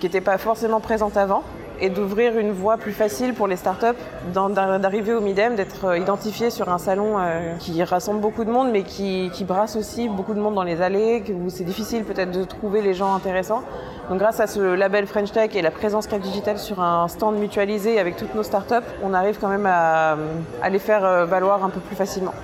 qui 0.00 0.06
n'était 0.06 0.20
pas 0.20 0.38
forcément 0.38 0.80
présente 0.80 1.16
avant. 1.16 1.42
Et 1.80 1.90
d'ouvrir 1.90 2.38
une 2.38 2.52
voie 2.52 2.76
plus 2.76 2.92
facile 2.92 3.34
pour 3.34 3.46
les 3.46 3.56
startups 3.56 3.98
d'arriver 4.32 5.12
au 5.12 5.20
Midem, 5.20 5.54
d'être 5.54 5.86
euh, 5.86 5.98
identifiés 5.98 6.50
sur 6.50 6.68
un 6.68 6.78
salon 6.78 7.18
euh, 7.18 7.56
qui 7.58 7.82
rassemble 7.82 8.20
beaucoup 8.20 8.44
de 8.44 8.50
monde, 8.50 8.70
mais 8.72 8.82
qui, 8.82 9.30
brasse 9.44 9.76
aussi 9.76 10.08
beaucoup 10.08 10.34
de 10.34 10.40
monde 10.40 10.54
dans 10.54 10.62
les 10.62 10.80
allées, 10.80 11.22
où 11.28 11.50
c'est 11.50 11.64
difficile 11.64 12.04
peut-être 12.04 12.30
de 12.30 12.44
trouver 12.44 12.80
les 12.80 12.94
gens 12.94 13.14
intéressants. 13.14 13.62
Donc 14.08 14.18
grâce 14.18 14.40
à 14.40 14.46
ce 14.46 14.60
label 14.60 15.06
French 15.06 15.32
Tech 15.32 15.50
et 15.54 15.62
la 15.62 15.70
présence 15.70 16.06
Cap 16.06 16.20
Digital 16.20 16.58
sur 16.58 16.80
un 16.80 17.08
stand 17.08 17.36
mutualisé 17.36 17.98
avec 17.98 18.16
toutes 18.16 18.34
nos 18.34 18.42
startups, 18.42 18.74
on 19.02 19.12
arrive 19.14 19.38
quand 19.40 19.48
même 19.48 19.66
à 19.66 20.16
les 20.70 20.78
faire 20.78 21.26
valoir 21.26 21.64
un 21.64 21.70
peu 21.70 21.80
plus 21.80 21.96
facilement. 21.96 22.34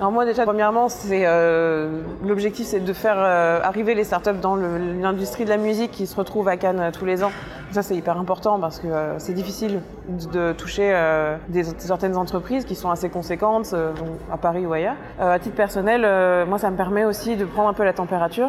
Alors 0.00 0.10
moi 0.10 0.24
déjà, 0.24 0.42
premièrement, 0.42 0.88
euh, 1.10 2.02
l'objectif, 2.24 2.66
c'est 2.66 2.80
de 2.80 2.92
faire 2.92 3.16
euh, 3.16 3.60
arriver 3.62 3.94
les 3.94 4.02
startups 4.02 4.40
dans 4.42 4.56
l'industrie 4.56 5.44
de 5.44 5.50
la 5.50 5.56
musique 5.56 5.92
qui 5.92 6.08
se 6.08 6.16
retrouve 6.16 6.48
à 6.48 6.56
Cannes 6.56 6.80
euh, 6.80 6.90
tous 6.90 7.04
les 7.04 7.22
ans. 7.22 7.30
Ça, 7.70 7.82
c'est 7.82 7.94
hyper 7.94 8.18
important 8.18 8.58
parce 8.58 8.80
que 8.80 8.88
c'est 9.18 9.32
difficile 9.32 9.80
de 10.08 10.52
toucher 10.52 10.96
certaines 11.78 12.16
entreprises 12.16 12.64
qui 12.64 12.76
sont 12.76 12.88
assez 12.88 13.08
conséquentes, 13.08 13.74
à 14.32 14.36
Paris 14.36 14.64
ou 14.64 14.72
ailleurs. 14.72 14.94
à 15.18 15.40
titre 15.40 15.56
personnel, 15.56 16.02
moi, 16.46 16.60
ça 16.60 16.70
me 16.70 16.76
permet 16.76 17.04
aussi 17.04 17.34
de 17.34 17.44
prendre 17.44 17.68
un 17.68 17.72
peu 17.72 17.82
la 17.82 17.92
température 17.92 18.48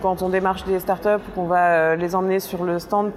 quand 0.00 0.22
on 0.22 0.28
démarche 0.28 0.64
des 0.64 0.78
startups, 0.78 1.22
qu'on 1.34 1.44
va 1.44 1.66
euh, 1.66 1.96
les 1.96 2.14
emmener 2.14 2.40
sur 2.40 2.64
le 2.64 2.78
stand 2.78 3.10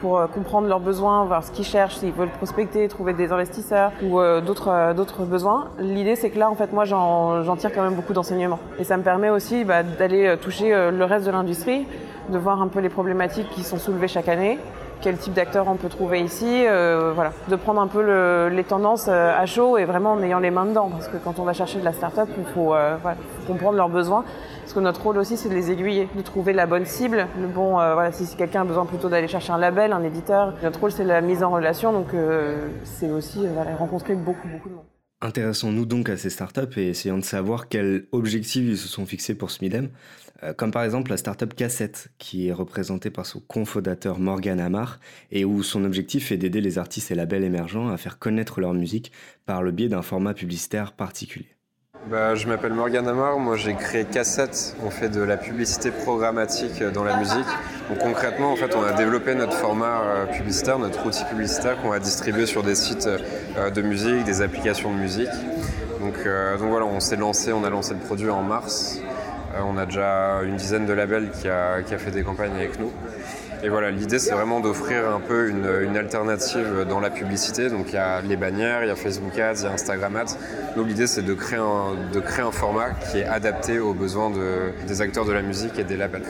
pour, 0.00 0.18
euh, 0.18 0.26
comprendre 0.26 0.68
leurs 0.68 0.80
besoins, 0.80 1.24
voir 1.24 1.44
ce 1.44 1.50
qu'ils 1.50 1.64
cherchent, 1.64 1.96
s'ils 1.96 2.12
veulent 2.12 2.28
prospecter, 2.28 2.88
trouver 2.88 3.12
des 3.12 3.32
investisseurs 3.32 3.92
ou 4.02 4.20
euh, 4.20 4.40
d'autres 4.40 5.24
besoins. 5.24 5.68
L'idée, 5.78 6.16
c'est 6.16 6.30
que 6.30 6.38
là, 6.38 6.50
en 6.50 6.54
fait, 6.54 6.72
moi, 6.72 6.84
j'en 6.84 7.56
tire 7.56 7.72
quand 7.72 7.82
même 7.82 7.94
beaucoup 7.94 8.12
d'enseignements. 8.12 8.58
Et 8.78 8.84
ça 8.84 8.96
me 8.96 9.02
permet 9.02 9.30
aussi 9.30 9.64
bah, 9.64 9.82
d'aller 9.82 10.36
toucher 10.40 10.70
le 10.90 11.04
reste 11.04 11.26
de 11.26 11.30
l'industrie, 11.30 11.86
de 12.28 12.38
voir 12.38 12.60
un 12.62 12.68
peu 12.68 12.80
les 12.80 12.88
problématiques 12.88 13.48
qui 13.50 13.62
sont 13.62 13.78
soulevées 13.78 14.08
chaque 14.08 14.28
année, 14.28 14.58
quel 15.00 15.16
type 15.16 15.34
d'acteurs 15.34 15.66
on 15.68 15.76
peut 15.76 15.88
trouver 15.88 16.20
ici, 16.20 16.64
voilà, 17.14 17.32
de 17.48 17.56
prendre 17.56 17.80
un 17.80 17.86
peu 17.86 18.48
les 18.48 18.64
tendances 18.64 19.08
à 19.08 19.44
chaud 19.46 19.76
et 19.76 19.84
vraiment 19.84 20.12
en 20.12 20.22
ayant 20.22 20.38
les 20.38 20.50
mains 20.50 20.64
dedans, 20.64 20.90
parce 20.90 21.08
que 21.08 21.16
quand 21.16 21.38
on 21.38 21.44
va 21.44 21.52
chercher 21.52 21.78
de 21.78 21.84
la 21.84 21.92
startup, 21.92 22.28
il 22.38 22.44
faut 22.54 22.74
comprendre 23.46 23.76
leurs 23.76 23.88
besoins 23.88 24.24
parce 24.64 24.72
que 24.72 24.80
notre 24.80 25.02
rôle 25.02 25.18
aussi, 25.18 25.36
c'est 25.36 25.50
de 25.50 25.54
les 25.54 25.70
aiguiller, 25.70 26.08
de 26.16 26.22
trouver 26.22 26.54
la 26.54 26.64
bonne 26.64 26.86
cible. 26.86 27.28
Le 27.38 27.46
bon, 27.48 27.78
euh, 27.78 27.92
voilà, 27.92 28.12
si 28.12 28.24
quelqu'un 28.34 28.62
a 28.62 28.64
besoin 28.64 28.86
plutôt 28.86 29.10
d'aller 29.10 29.28
chercher 29.28 29.52
un 29.52 29.58
label, 29.58 29.92
un 29.92 30.02
éditeur, 30.02 30.54
notre 30.62 30.80
rôle, 30.80 30.90
c'est 30.90 31.04
la 31.04 31.20
mise 31.20 31.42
en 31.42 31.50
relation. 31.50 31.92
Donc, 31.92 32.14
euh, 32.14 32.70
c'est 32.82 33.10
aussi 33.10 33.40
euh, 33.44 33.76
rencontrer 33.76 34.14
beaucoup, 34.14 34.48
beaucoup 34.48 34.70
de 34.70 34.74
monde. 34.76 34.86
Intéressons-nous 35.20 35.84
donc 35.84 36.08
à 36.08 36.16
ces 36.16 36.30
startups 36.30 36.78
et 36.78 36.88
essayons 36.88 37.18
de 37.18 37.24
savoir 37.24 37.68
quels 37.68 38.06
objectifs 38.12 38.64
ils 38.66 38.78
se 38.78 38.88
sont 38.88 39.04
fixés 39.04 39.34
pour 39.34 39.50
Smidem. 39.50 39.90
comme 40.56 40.70
par 40.70 40.82
exemple 40.82 41.10
la 41.10 41.18
startup 41.18 41.54
Cassette, 41.54 42.08
qui 42.18 42.48
est 42.48 42.52
représentée 42.52 43.10
par 43.10 43.26
son 43.26 43.40
cofondateur 43.40 44.18
Morgan 44.18 44.60
Amar 44.60 44.98
et 45.30 45.44
où 45.44 45.62
son 45.62 45.84
objectif 45.84 46.32
est 46.32 46.36
d'aider 46.36 46.60
les 46.60 46.78
artistes 46.78 47.10
et 47.10 47.14
labels 47.14 47.44
émergents 47.44 47.88
à 47.88 47.96
faire 47.96 48.18
connaître 48.18 48.60
leur 48.60 48.74
musique 48.74 49.12
par 49.46 49.62
le 49.62 49.72
biais 49.72 49.88
d'un 49.88 50.02
format 50.02 50.34
publicitaire 50.34 50.92
particulier. 50.92 51.53
Bah, 52.10 52.34
je 52.34 52.46
m'appelle 52.46 52.74
Morgan 52.74 53.08
Amar, 53.08 53.38
moi 53.38 53.56
j'ai 53.56 53.72
créé 53.72 54.04
Cassette, 54.04 54.76
on 54.84 54.90
fait 54.90 55.08
de 55.08 55.22
la 55.22 55.38
publicité 55.38 55.90
programmatique 55.90 56.82
dans 56.82 57.02
la 57.02 57.16
musique. 57.16 57.46
Donc 57.88 57.98
concrètement 57.98 58.52
en 58.52 58.56
fait 58.56 58.76
on 58.76 58.82
a 58.82 58.92
développé 58.92 59.34
notre 59.34 59.54
format 59.54 60.02
euh, 60.02 60.26
publicitaire, 60.26 60.78
notre 60.78 61.06
outil 61.06 61.24
publicitaire 61.24 61.80
qu'on 61.80 61.88
va 61.88 62.00
distribuer 62.00 62.44
sur 62.44 62.62
des 62.62 62.74
sites 62.74 63.06
euh, 63.06 63.70
de 63.70 63.80
musique, 63.80 64.24
des 64.24 64.42
applications 64.42 64.92
de 64.92 64.98
musique. 64.98 65.30
Donc, 66.00 66.14
euh, 66.26 66.58
donc 66.58 66.68
voilà, 66.68 66.84
on 66.84 67.00
s'est 67.00 67.16
lancé, 67.16 67.54
on 67.54 67.64
a 67.64 67.70
lancé 67.70 67.94
le 67.94 68.00
produit 68.00 68.28
en 68.28 68.42
mars. 68.42 69.00
on 69.66 69.78
a 69.78 69.86
déjà 69.86 70.42
une 70.42 70.56
dizaine 70.56 70.84
de 70.84 70.92
labels 70.92 71.30
qui 71.30 71.48
a, 71.48 71.80
qui 71.80 71.94
a 71.94 71.98
fait 71.98 72.10
des 72.10 72.22
campagnes 72.22 72.54
avec 72.54 72.78
nous. 72.78 72.92
Et 73.64 73.70
voilà, 73.70 73.90
l'idée 73.90 74.18
c'est 74.18 74.34
vraiment 74.34 74.60
d'offrir 74.60 75.08
un 75.08 75.20
peu 75.20 75.48
une, 75.48 75.96
alternative 75.96 76.84
dans 76.86 77.00
la 77.00 77.08
publicité. 77.08 77.70
Donc 77.70 77.86
il 77.88 77.94
y 77.94 77.98
a 77.98 78.20
les 78.20 78.36
bannières, 78.36 78.84
il 78.84 78.88
y 78.88 78.90
a 78.90 78.94
Facebook 78.94 79.38
Ads, 79.38 79.60
il 79.60 79.64
y 79.64 79.66
a 79.66 79.72
Instagram 79.72 80.16
Ads. 80.16 80.36
Nous 80.76 80.84
l'idée 80.84 81.06
c'est 81.06 81.22
de 81.22 81.32
créer, 81.32 81.58
un, 81.58 82.50
format 82.50 82.90
qui 82.90 83.20
est 83.20 83.24
adapté 83.24 83.78
aux 83.78 83.94
besoins 83.94 84.30
des 84.86 85.00
acteurs 85.00 85.24
de 85.24 85.32
la 85.32 85.40
musique 85.40 85.78
et 85.78 85.84
des 85.84 85.96
labels. 85.96 86.24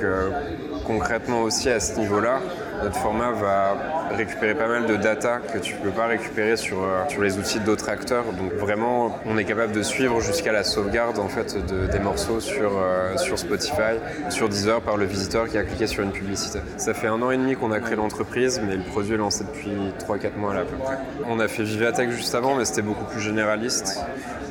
concrètement 0.86 1.42
aussi 1.42 1.68
à 1.70 1.80
ce 1.80 1.98
niveau-là, 1.98 2.38
notre 2.82 2.96
format 2.96 3.30
va 3.32 3.76
récupérer 4.16 4.54
pas 4.54 4.66
mal 4.66 4.86
de 4.86 4.96
data 4.96 5.38
que 5.52 5.58
tu 5.58 5.74
ne 5.74 5.78
peux 5.80 5.90
pas 5.90 6.06
récupérer 6.06 6.56
sur, 6.56 6.82
euh, 6.82 7.08
sur 7.08 7.22
les 7.22 7.38
outils 7.38 7.60
d'autres 7.60 7.88
acteurs. 7.88 8.24
Donc 8.24 8.52
vraiment, 8.54 9.18
on 9.26 9.38
est 9.38 9.44
capable 9.44 9.72
de 9.72 9.82
suivre 9.82 10.20
jusqu'à 10.20 10.52
la 10.52 10.64
sauvegarde 10.64 11.18
en 11.18 11.28
fait, 11.28 11.56
des 11.90 11.98
morceaux 11.98 12.40
sur, 12.40 12.72
euh, 12.76 13.16
sur 13.16 13.38
Spotify, 13.38 13.98
sur 14.30 14.48
Deezer 14.48 14.80
par 14.80 14.96
le 14.96 15.04
visiteur 15.04 15.48
qui 15.48 15.58
a 15.58 15.62
cliqué 15.62 15.86
sur 15.86 16.02
une 16.02 16.12
publicité. 16.12 16.60
Ça 16.76 16.94
fait 16.94 17.06
un 17.06 17.20
an 17.22 17.30
et 17.30 17.36
demi 17.36 17.56
qu'on 17.56 17.72
a 17.72 17.80
créé 17.80 17.96
l'entreprise, 17.96 18.60
mais 18.66 18.76
le 18.76 18.82
produit 18.82 19.14
est 19.14 19.18
lancé 19.18 19.44
depuis 19.44 19.76
3-4 19.98 20.36
mois 20.36 20.54
à 20.54 20.64
peu 20.64 20.76
près. 20.76 20.96
On 21.28 21.40
a 21.40 21.48
fait 21.48 21.62
Vivatech 21.62 22.10
juste 22.10 22.34
avant, 22.34 22.54
mais 22.54 22.64
c'était 22.64 22.82
beaucoup 22.82 23.04
plus 23.04 23.20
généraliste. 23.20 24.00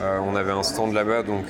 Euh, 0.02 0.20
on 0.26 0.36
avait 0.36 0.52
un 0.52 0.64
stand 0.64 0.94
là-bas, 0.94 1.24
donc 1.24 1.46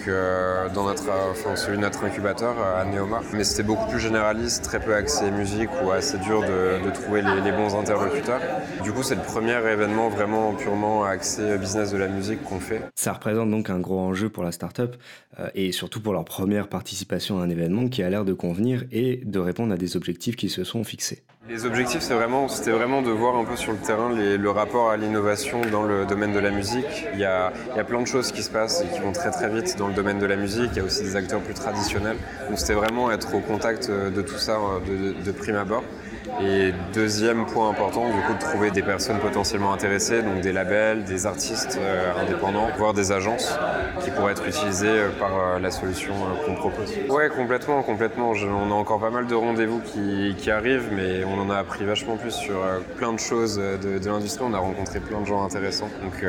dans 0.74 0.84
notre, 0.84 1.04
enfin, 1.32 1.56
celui 1.56 1.78
de 1.78 1.82
notre 1.82 2.04
incubateur 2.04 2.56
à 2.78 2.86
Neoma, 2.86 3.22
mais 3.34 3.44
c'était 3.44 3.64
beaucoup 3.64 3.90
plus 3.90 4.00
généraliste, 4.00 4.64
très 4.64 4.80
peu 4.80 4.94
axé 4.94 5.32
musique 5.32 5.70
ou 5.84 5.92
assez 5.92 6.18
dur 6.18 6.42
de, 6.42 6.63
trouver 6.94 7.22
les, 7.22 7.42
les 7.42 7.52
bons 7.52 7.76
interlocuteurs 7.76 8.42
du 8.84 8.92
coup, 8.92 9.04
c'est 9.04 9.16
le 9.16 9.22
premier 9.22 9.54
événement 9.54 10.10
vraiment 10.10 10.54
purement 10.54 11.04
axé 11.04 11.58
business 11.58 11.92
de 11.92 11.98
la 11.98 12.08
musique 12.08 12.44
qu'on 12.44 12.60
fait. 12.60 12.82
Ça 12.96 13.14
représente 13.14 13.50
donc 13.50 13.70
un 13.70 13.80
gros 13.80 14.00
enjeu 14.00 14.30
pour 14.30 14.44
la 14.44 14.52
startup 14.52 14.96
euh, 15.40 15.50
et 15.56 15.72
surtout 15.72 16.02
pour 16.02 16.14
leur 16.14 16.26
première 16.26 16.68
participation 16.68 17.40
à 17.40 17.44
un 17.44 17.50
événement 17.50 17.88
qui 17.88 18.04
a 18.04 18.10
l'air 18.10 18.26
de 18.26 18.34
convenir 18.34 18.84
et 18.92 19.22
de 19.24 19.40
répondre 19.40 19.74
à 19.74 19.78
des 19.78 19.96
objectifs 19.96 20.36
qui 20.36 20.50
se 20.50 20.64
sont 20.64 20.84
fixés. 20.84 21.24
Les 21.50 21.66
objectifs, 21.66 22.02
c'est 22.02 22.14
vraiment, 22.14 22.48
c'était 22.48 22.72
vraiment 22.72 23.02
de 23.02 23.12
voir 23.12 23.36
un 23.36 23.44
peu 23.44 23.58
sur 23.58 23.74
le 23.74 23.78
terrain 23.78 24.10
le 24.14 24.50
rapport 24.50 24.90
à 24.90 24.98
l'innovation 24.98 25.62
dans 25.72 25.84
le 25.84 26.06
domaine 26.06 26.32
de 26.32 26.40
la 26.40 26.52
musique. 26.52 27.06
Il 27.14 27.20
y, 27.20 27.26
a, 27.26 27.52
il 27.72 27.78
y, 27.78 27.80
a, 27.80 27.84
plein 27.84 28.02
de 28.02 28.08
choses 28.08 28.32
qui 28.32 28.44
se 28.44 28.50
passent 28.50 28.82
et 28.82 28.94
qui 28.94 29.02
vont 29.02 29.12
très 29.12 29.32
très 29.32 29.50
vite 29.50 29.76
dans 29.78 29.88
le 29.88 29.94
domaine 29.94 30.20
de 30.20 30.26
la 30.26 30.38
musique. 30.38 30.70
Il 30.72 30.78
y 30.78 30.80
a 30.80 30.86
aussi 30.86 31.04
des 31.04 31.16
acteurs 31.18 31.42
plus 31.42 31.54
traditionnels. 31.54 32.16
Donc 32.48 32.60
c'était 32.60 32.74
vraiment 32.74 33.12
être 33.12 33.36
au 33.36 33.40
contact 33.40 33.92
de 33.92 34.22
tout 34.22 34.38
ça 34.38 34.58
de, 34.88 35.22
de 35.22 35.32
prime 35.32 35.56
abord. 35.56 35.84
Et 36.42 36.74
deuxième 36.94 37.46
point 37.46 37.70
important, 37.70 38.08
du 38.08 38.22
coup, 38.22 38.34
de 38.34 38.40
trouver 38.40 38.72
des 38.72 38.82
personnes 38.82 39.20
potentiellement 39.20 39.74
intéressées, 39.74 40.22
donc 40.22 40.42
des 40.42 40.52
labels, 40.52 41.04
des 41.04 41.26
artistes 41.26 41.78
euh, 41.80 42.14
indépendants, 42.22 42.70
voire 42.78 42.94
des 42.94 43.12
agences 43.12 43.58
qui 44.02 44.12
pourraient 44.12 44.32
être 44.32 44.48
utilisées 44.48 44.88
euh, 44.88 45.10
par 45.20 45.32
euh, 45.38 45.60
la 45.60 45.72
solution 45.72 46.14
qu'on 46.46 46.56
propose. 46.56 46.94
Ouais, 47.10 47.30
complètement, 47.30 47.84
complètement. 47.84 48.32
on 48.32 48.72
a 48.72 48.76
encore 48.76 49.00
pas 49.00 49.10
mal 49.10 49.28
de 49.28 49.36
rendez-vous 49.36 49.80
qui, 49.80 50.36
qui, 50.38 50.52
arrivent, 50.52 50.90
mais 50.92 51.24
on 51.24 51.40
en 51.40 51.50
a 51.50 51.58
appris 51.58 51.86
vachement 51.86 52.18
plus 52.18 52.32
sur 52.32 52.56
plein 52.98 53.14
de 53.14 53.20
choses 53.20 53.58
de, 53.58 54.00
de 54.00 54.10
l'industrie. 54.10 54.46
On 54.48 54.54
a 54.54 54.60
rencontré 54.60 55.00
plein 55.00 55.22
de 55.22 55.26
gens 55.26 55.44
intéressants, 55.44 55.90
donc 56.02 56.24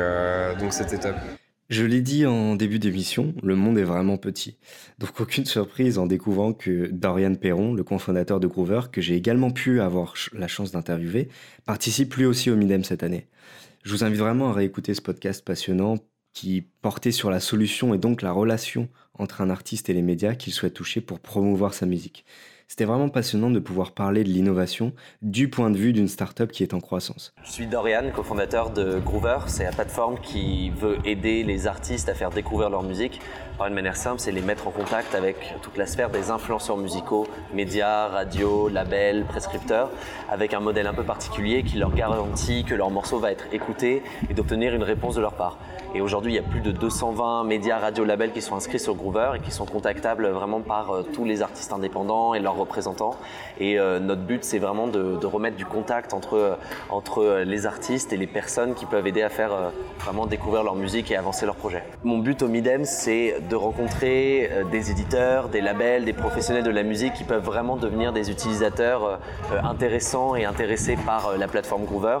donc 0.59 0.73
c'était 0.73 0.97
top. 0.97 1.15
Je 1.69 1.83
l'ai 1.83 2.01
dit 2.01 2.27
en 2.27 2.55
début 2.55 2.77
d'émission, 2.77 3.33
le 3.41 3.55
monde 3.55 3.79
est 3.79 3.83
vraiment 3.83 4.17
petit. 4.17 4.57
Donc 4.99 5.19
aucune 5.19 5.45
surprise 5.45 5.97
en 5.97 6.05
découvrant 6.05 6.53
que 6.53 6.87
Dorian 6.91 7.33
Perron, 7.33 7.73
le 7.73 7.83
cofondateur 7.83 8.39
de 8.39 8.45
Groover, 8.45 8.81
que 8.91 9.01
j'ai 9.01 9.15
également 9.15 9.49
pu 9.49 9.81
avoir 9.81 10.13
la 10.33 10.47
chance 10.47 10.71
d'interviewer, 10.71 11.27
participe 11.65 12.13
lui 12.13 12.25
aussi 12.25 12.51
au 12.51 12.55
Midem 12.55 12.83
cette 12.83 13.01
année. 13.01 13.25
Je 13.83 13.91
vous 13.91 14.03
invite 14.03 14.19
vraiment 14.19 14.49
à 14.49 14.53
réécouter 14.53 14.93
ce 14.93 15.01
podcast 15.01 15.43
passionnant 15.43 15.97
qui 16.33 16.67
portait 16.81 17.11
sur 17.11 17.31
la 17.31 17.39
solution 17.39 17.95
et 17.95 17.97
donc 17.97 18.21
la 18.21 18.31
relation 18.31 18.87
entre 19.15 19.41
un 19.41 19.49
artiste 19.49 19.89
et 19.89 19.93
les 19.93 20.03
médias 20.03 20.35
qu'il 20.35 20.53
souhaite 20.53 20.75
toucher 20.75 21.01
pour 21.01 21.19
promouvoir 21.19 21.73
sa 21.73 21.87
musique. 21.87 22.25
C'était 22.67 22.85
vraiment 22.85 23.09
passionnant 23.09 23.51
de 23.51 23.59
pouvoir 23.59 23.91
parler 23.91 24.23
de 24.23 24.29
l'innovation 24.29 24.91
du 25.21 25.49
point 25.49 25.69
de 25.69 25.77
vue 25.77 25.93
d'une 25.93 26.07
startup 26.07 26.51
qui 26.51 26.63
est 26.63 26.73
en 26.73 26.79
croissance. 26.79 27.33
Je 27.43 27.51
suis 27.51 27.67
Dorian, 27.67 28.11
cofondateur 28.13 28.71
de 28.71 28.99
Groover. 28.99 29.37
C'est 29.47 29.63
la 29.63 29.71
plateforme 29.71 30.19
qui 30.19 30.71
veut 30.71 30.97
aider 31.05 31.43
les 31.43 31.67
artistes 31.67 32.09
à 32.09 32.15
faire 32.15 32.31
découvrir 32.31 32.69
leur 32.69 32.83
musique 32.83 33.21
par 33.57 33.67
une 33.67 33.73
manière 33.73 33.95
simple, 33.95 34.19
c'est 34.19 34.33
les 34.33 34.41
mettre 34.41 34.67
en 34.67 34.71
contact 34.71 35.15
avec 35.15 35.55
toute 35.61 35.77
la 35.77 35.85
sphère 35.85 36.09
des 36.09 36.29
influenceurs 36.29 36.75
musicaux, 36.75 37.25
médias, 37.53 38.07
radios, 38.07 38.67
labels, 38.67 39.23
prescripteurs, 39.23 39.91
avec 40.29 40.53
un 40.53 40.59
modèle 40.59 40.87
un 40.87 40.93
peu 40.93 41.03
particulier 41.03 41.63
qui 41.63 41.77
leur 41.77 41.93
garantit 41.93 42.65
que 42.65 42.75
leur 42.75 42.89
morceau 42.89 43.17
va 43.17 43.31
être 43.31 43.45
écouté 43.53 44.03
et 44.29 44.33
d'obtenir 44.33 44.75
une 44.75 44.83
réponse 44.83 45.15
de 45.15 45.21
leur 45.21 45.35
part. 45.35 45.57
Et 45.93 46.01
aujourd'hui, 46.01 46.33
il 46.33 46.35
y 46.35 46.39
a 46.39 46.43
plus 46.43 46.61
de 46.61 46.71
220 46.71 47.43
médias, 47.43 47.77
radios, 47.79 48.05
labels 48.05 48.31
qui 48.31 48.41
sont 48.41 48.55
inscrits 48.55 48.79
sur 48.79 48.95
Groover 48.95 49.31
et 49.35 49.39
qui 49.39 49.51
sont 49.51 49.65
contactables 49.65 50.27
vraiment 50.27 50.61
par 50.61 50.91
euh, 50.91 51.03
tous 51.03 51.25
les 51.25 51.41
artistes 51.41 51.71
indépendants 51.71 52.33
et 52.33 52.39
leurs 52.39 52.55
représentants. 52.55 53.15
Et 53.59 53.79
euh, 53.79 53.99
notre 53.99 54.21
but, 54.21 54.43
c'est 54.43 54.59
vraiment 54.59 54.87
de, 54.87 55.25
remettre 55.25 55.57
du 55.57 55.65
contact 55.65 56.13
entre, 56.13 56.35
euh, 56.35 56.55
entre 56.89 57.43
les 57.45 57.65
artistes 57.65 58.13
et 58.13 58.17
les 58.17 58.27
personnes 58.27 58.73
qui 58.73 58.85
peuvent 58.85 59.07
aider 59.07 59.21
à 59.21 59.29
faire 59.29 59.71
vraiment 59.99 60.25
découvrir 60.25 60.63
leur 60.63 60.75
musique 60.75 61.11
et 61.11 61.15
avancer 61.15 61.45
leur 61.45 61.55
projet. 61.55 61.83
Mon 62.03 62.19
but 62.19 62.41
au 62.41 62.47
Midem, 62.47 62.85
c'est 62.85 63.41
de 63.49 63.55
rencontrer 63.55 64.49
des 64.71 64.91
éditeurs, 64.91 65.49
des 65.49 65.61
labels, 65.61 66.05
des 66.05 66.13
professionnels 66.13 66.63
de 66.63 66.69
la 66.69 66.83
musique 66.83 67.13
qui 67.13 67.23
peuvent 67.23 67.43
vraiment 67.43 67.75
devenir 67.75 68.13
des 68.13 68.31
utilisateurs 68.31 69.19
intéressants 69.63 70.35
et 70.35 70.45
intéressés 70.45 70.97
par 71.05 71.37
la 71.37 71.47
plateforme 71.47 71.85
Groover. 71.85 72.19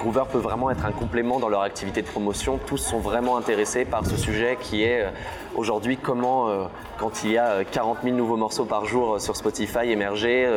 Groover 0.00 0.24
peut 0.30 0.38
vraiment 0.38 0.70
être 0.70 0.84
un 0.84 0.92
complément 0.92 1.38
dans 1.38 1.48
leur 1.48 1.62
activité 1.62 2.02
de 2.02 2.06
promotion. 2.06 2.58
Sont 2.86 2.98
vraiment 2.98 3.36
intéressés 3.36 3.84
par 3.84 4.06
ce 4.06 4.16
sujet 4.16 4.56
qui 4.60 4.84
est 4.84 5.06
aujourd'hui 5.54 5.96
comment, 5.96 6.68
quand 6.98 7.24
il 7.24 7.32
y 7.32 7.38
a 7.38 7.64
40 7.64 7.98
000 8.04 8.16
nouveaux 8.16 8.36
morceaux 8.36 8.64
par 8.64 8.84
jour 8.84 9.20
sur 9.20 9.36
Spotify 9.36 9.90
émerger, 9.90 10.48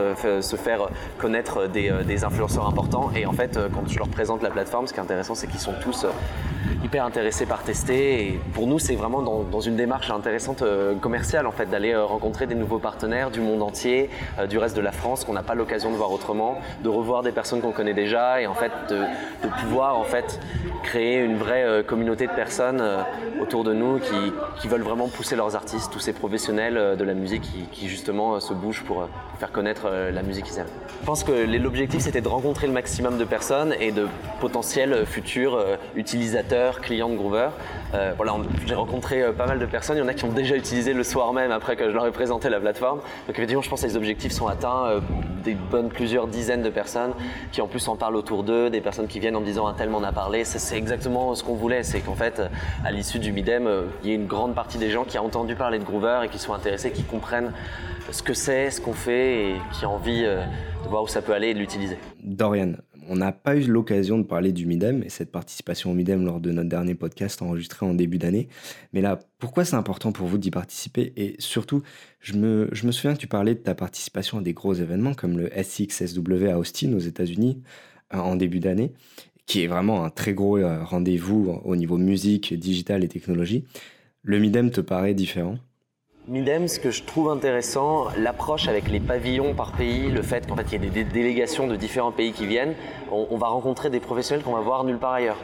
se 0.41 0.55
faire 0.55 0.89
connaître 1.17 1.67
des, 1.67 1.91
des 2.05 2.23
influenceurs 2.23 2.67
importants. 2.67 3.11
Et 3.15 3.25
en 3.25 3.33
fait, 3.33 3.59
quand 3.73 3.87
je 3.87 3.97
leur 3.97 4.09
présente 4.09 4.43
la 4.43 4.51
plateforme, 4.51 4.87
ce 4.87 4.93
qui 4.93 4.99
est 4.99 5.03
intéressant, 5.03 5.33
c'est 5.35 5.47
qu'ils 5.47 5.59
sont 5.59 5.73
tous 5.81 6.05
hyper 6.83 7.05
intéressés 7.05 7.45
par 7.45 7.63
tester. 7.63 8.25
Et 8.25 8.39
pour 8.53 8.67
nous, 8.67 8.79
c'est 8.79 8.95
vraiment 8.95 9.21
dans, 9.21 9.59
une 9.59 9.75
démarche 9.75 10.09
intéressante 10.09 10.61
euh, 10.61 10.95
commerciale, 10.95 11.45
en 11.45 11.51
fait, 11.51 11.65
d'aller 11.65 11.91
euh, 11.91 12.05
rencontrer 12.05 12.47
des 12.47 12.55
nouveaux 12.55 12.79
partenaires 12.79 13.29
du 13.29 13.41
monde 13.41 13.61
entier, 13.61 14.09
euh, 14.39 14.47
du 14.47 14.57
reste 14.57 14.75
de 14.75 14.81
la 14.81 14.91
France, 14.91 15.25
qu'on 15.25 15.33
n'a 15.33 15.43
pas 15.43 15.55
l'occasion 15.55 15.91
de 15.91 15.97
voir 15.97 16.11
autrement, 16.11 16.59
de 16.83 16.89
revoir 16.89 17.23
des 17.23 17.31
personnes 17.31 17.61
qu'on 17.61 17.71
connaît 17.71 17.93
déjà 17.93 18.41
et 18.41 18.47
en 18.47 18.53
fait 18.53 18.71
de, 18.89 19.03
pouvoir 19.61 19.97
en 19.97 20.03
fait 20.03 20.39
créer 20.83 21.19
une 21.19 21.35
vraie 21.35 21.83
communauté 21.85 22.27
de 22.27 22.31
personnes 22.31 22.81
autour 23.41 23.63
de 23.63 23.73
nous 23.73 23.99
qui, 23.99 24.67
veulent 24.67 24.81
vraiment 24.81 25.07
pousser 25.07 25.35
leurs 25.35 25.55
artistes, 25.55 25.91
tous 25.91 25.99
ces 25.99 26.13
professionnels 26.13 26.95
de 26.97 27.03
la 27.03 27.15
musique 27.15 27.41
qui, 27.71 27.87
justement 27.87 28.39
se 28.39 28.53
bougent 28.53 28.83
pour 28.83 29.07
faire 29.39 29.51
connaître 29.51 29.89
la 29.89 30.21
musique 30.21 30.45
qu'ils 30.45 30.59
aiment. 30.59 30.67
Je 31.01 31.05
pense 31.05 31.23
que 31.23 31.31
l'objectif 31.31 32.01
c'était 32.01 32.21
de 32.21 32.27
rencontrer 32.27 32.67
le 32.67 32.73
maximum 32.73 33.17
de 33.17 33.25
personnes 33.25 33.73
et 33.79 33.91
de 33.91 34.07
potentiels 34.39 35.05
futurs 35.07 35.65
utilisateurs 35.95 36.68
clients 36.77 37.09
de 37.09 37.15
Groover. 37.15 37.49
Euh, 37.93 38.13
voilà, 38.15 38.35
j'ai 38.65 38.75
rencontré 38.75 39.21
euh, 39.21 39.31
pas 39.33 39.47
mal 39.47 39.59
de 39.59 39.65
personnes. 39.65 39.97
Il 39.97 39.99
y 39.99 40.03
en 40.03 40.07
a 40.07 40.13
qui 40.13 40.25
ont 40.25 40.31
déjà 40.31 40.55
utilisé 40.55 40.93
le 40.93 41.03
soir 41.03 41.33
même 41.33 41.51
après 41.51 41.75
que 41.75 41.89
je 41.89 41.93
leur 41.95 42.05
ai 42.05 42.11
présenté 42.11 42.49
la 42.49 42.59
plateforme. 42.59 42.99
Donc 42.99 43.35
effectivement, 43.35 43.61
je 43.61 43.69
pense 43.69 43.81
que 43.81 43.87
les 43.87 43.97
objectifs 43.97 44.31
sont 44.31 44.47
atteints. 44.47 44.85
Euh, 44.85 44.99
des 45.43 45.55
bonnes 45.55 45.89
plusieurs 45.89 46.27
dizaines 46.27 46.61
de 46.61 46.69
personnes 46.69 47.13
qui 47.53 47.61
en 47.61 47.67
plus 47.67 47.87
en 47.87 47.95
parlent 47.95 48.17
autour 48.17 48.43
d'eux, 48.43 48.69
des 48.69 48.81
personnes 48.81 49.07
qui 49.07 49.19
viennent 49.19 49.37
en 49.37 49.39
me 49.39 49.45
disant 49.45 49.67
un 49.67 49.73
tel 49.73 49.89
m'en 49.89 50.03
a 50.03 50.11
parlé. 50.11 50.43
C'est 50.43 50.77
exactement 50.77 51.33
ce 51.33 51.43
qu'on 51.43 51.55
voulait. 51.55 51.81
C'est 51.83 52.01
qu'en 52.01 52.15
fait, 52.15 52.41
à 52.83 52.91
l'issue 52.91 53.19
du 53.19 53.31
Midem, 53.31 53.69
il 54.03 54.09
y 54.09 54.11
a 54.11 54.15
une 54.15 54.27
grande 54.27 54.53
partie 54.53 54.77
des 54.77 54.89
gens 54.89 55.05
qui 55.05 55.17
ont 55.17 55.25
entendu 55.25 55.55
parler 55.55 55.79
de 55.79 55.85
Groover 55.85 56.21
et 56.25 56.27
qui 56.27 56.39
sont 56.39 56.53
intéressés, 56.53 56.91
qui 56.91 57.03
comprennent 57.03 57.53
ce 58.11 58.21
que 58.21 58.33
c'est, 58.33 58.69
ce 58.69 58.81
qu'on 58.81 58.93
fait 58.93 59.43
et 59.43 59.55
qui 59.71 59.85
ont 59.85 59.95
envie 59.95 60.23
de 60.23 60.89
voir 60.89 61.03
où 61.03 61.07
ça 61.07 61.21
peut 61.21 61.33
aller 61.33 61.49
et 61.49 61.53
de 61.53 61.59
l'utiliser. 61.59 61.97
Dorian, 62.21 62.73
on 63.09 63.15
n'a 63.15 63.31
pas 63.31 63.55
eu 63.57 63.63
l'occasion 63.63 64.19
de 64.19 64.23
parler 64.23 64.51
du 64.51 64.67
Midem 64.67 65.03
et 65.03 65.09
cette 65.09 65.31
participation 65.31 65.91
au 65.91 65.93
Midem 65.95 66.23
lors 66.23 66.39
de 66.39 66.51
notre 66.51 66.69
dernier 66.69 66.93
podcast 66.93 67.41
enregistré 67.41 67.85
en 67.85 67.95
début 67.95 68.19
d'année. 68.19 68.47
Mais 68.93 69.01
là, 69.01 69.19
pourquoi 69.39 69.65
c'est 69.65 69.75
important 69.75 70.11
pour 70.11 70.27
vous 70.27 70.37
d'y 70.37 70.51
participer? 70.51 71.11
Et 71.17 71.35
surtout, 71.39 71.81
je 72.19 72.33
me, 72.35 72.69
souviens 72.91 73.15
que 73.15 73.19
tu 73.19 73.27
parlais 73.27 73.55
de 73.55 73.59
ta 73.59 73.73
participation 73.73 74.37
à 74.37 74.41
des 74.41 74.53
gros 74.53 74.75
événements 74.75 75.15
comme 75.15 75.39
le 75.39 75.49
SXSW 75.49 76.49
à 76.49 76.59
Austin 76.59 76.93
aux 76.93 76.99
États-Unis 76.99 77.61
euh, 78.13 78.19
en 78.19 78.35
début 78.35 78.59
d'année, 78.59 78.93
qui 79.47 79.63
est 79.63 79.67
vraiment 79.67 80.05
un 80.05 80.11
très 80.11 80.33
gros 80.33 80.57
euh, 80.57 80.83
rendez-vous 80.83 81.59
au 81.63 81.75
niveau 81.75 81.97
musique, 81.97 82.53
digital 82.53 83.03
et 83.03 83.07
technologie. 83.07 83.65
Le 84.21 84.37
Midem 84.37 84.69
te 84.69 84.81
paraît 84.81 85.15
différent? 85.15 85.57
Midem, 86.29 86.67
ce 86.67 86.79
que 86.79 86.91
je 86.91 87.01
trouve 87.01 87.31
intéressant, 87.31 88.05
l'approche 88.15 88.67
avec 88.67 88.87
les 88.87 88.99
pavillons 88.99 89.55
par 89.55 89.71
pays, 89.71 90.11
le 90.11 90.21
fait 90.21 90.45
qu'en 90.47 90.55
fait 90.55 90.65
il 90.71 90.83
y 90.83 90.87
ait 90.87 90.89
des 90.91 91.03
délégations 91.03 91.65
de 91.65 91.75
différents 91.75 92.11
pays 92.11 92.33
qui 92.33 92.45
viennent, 92.45 92.75
on, 93.11 93.35
va 93.37 93.47
rencontrer 93.47 93.89
des 93.89 93.99
professionnels 93.99 94.45
qu'on 94.45 94.53
va 94.53 94.59
voir 94.59 94.83
nulle 94.83 94.99
part 94.99 95.13
ailleurs. 95.13 95.37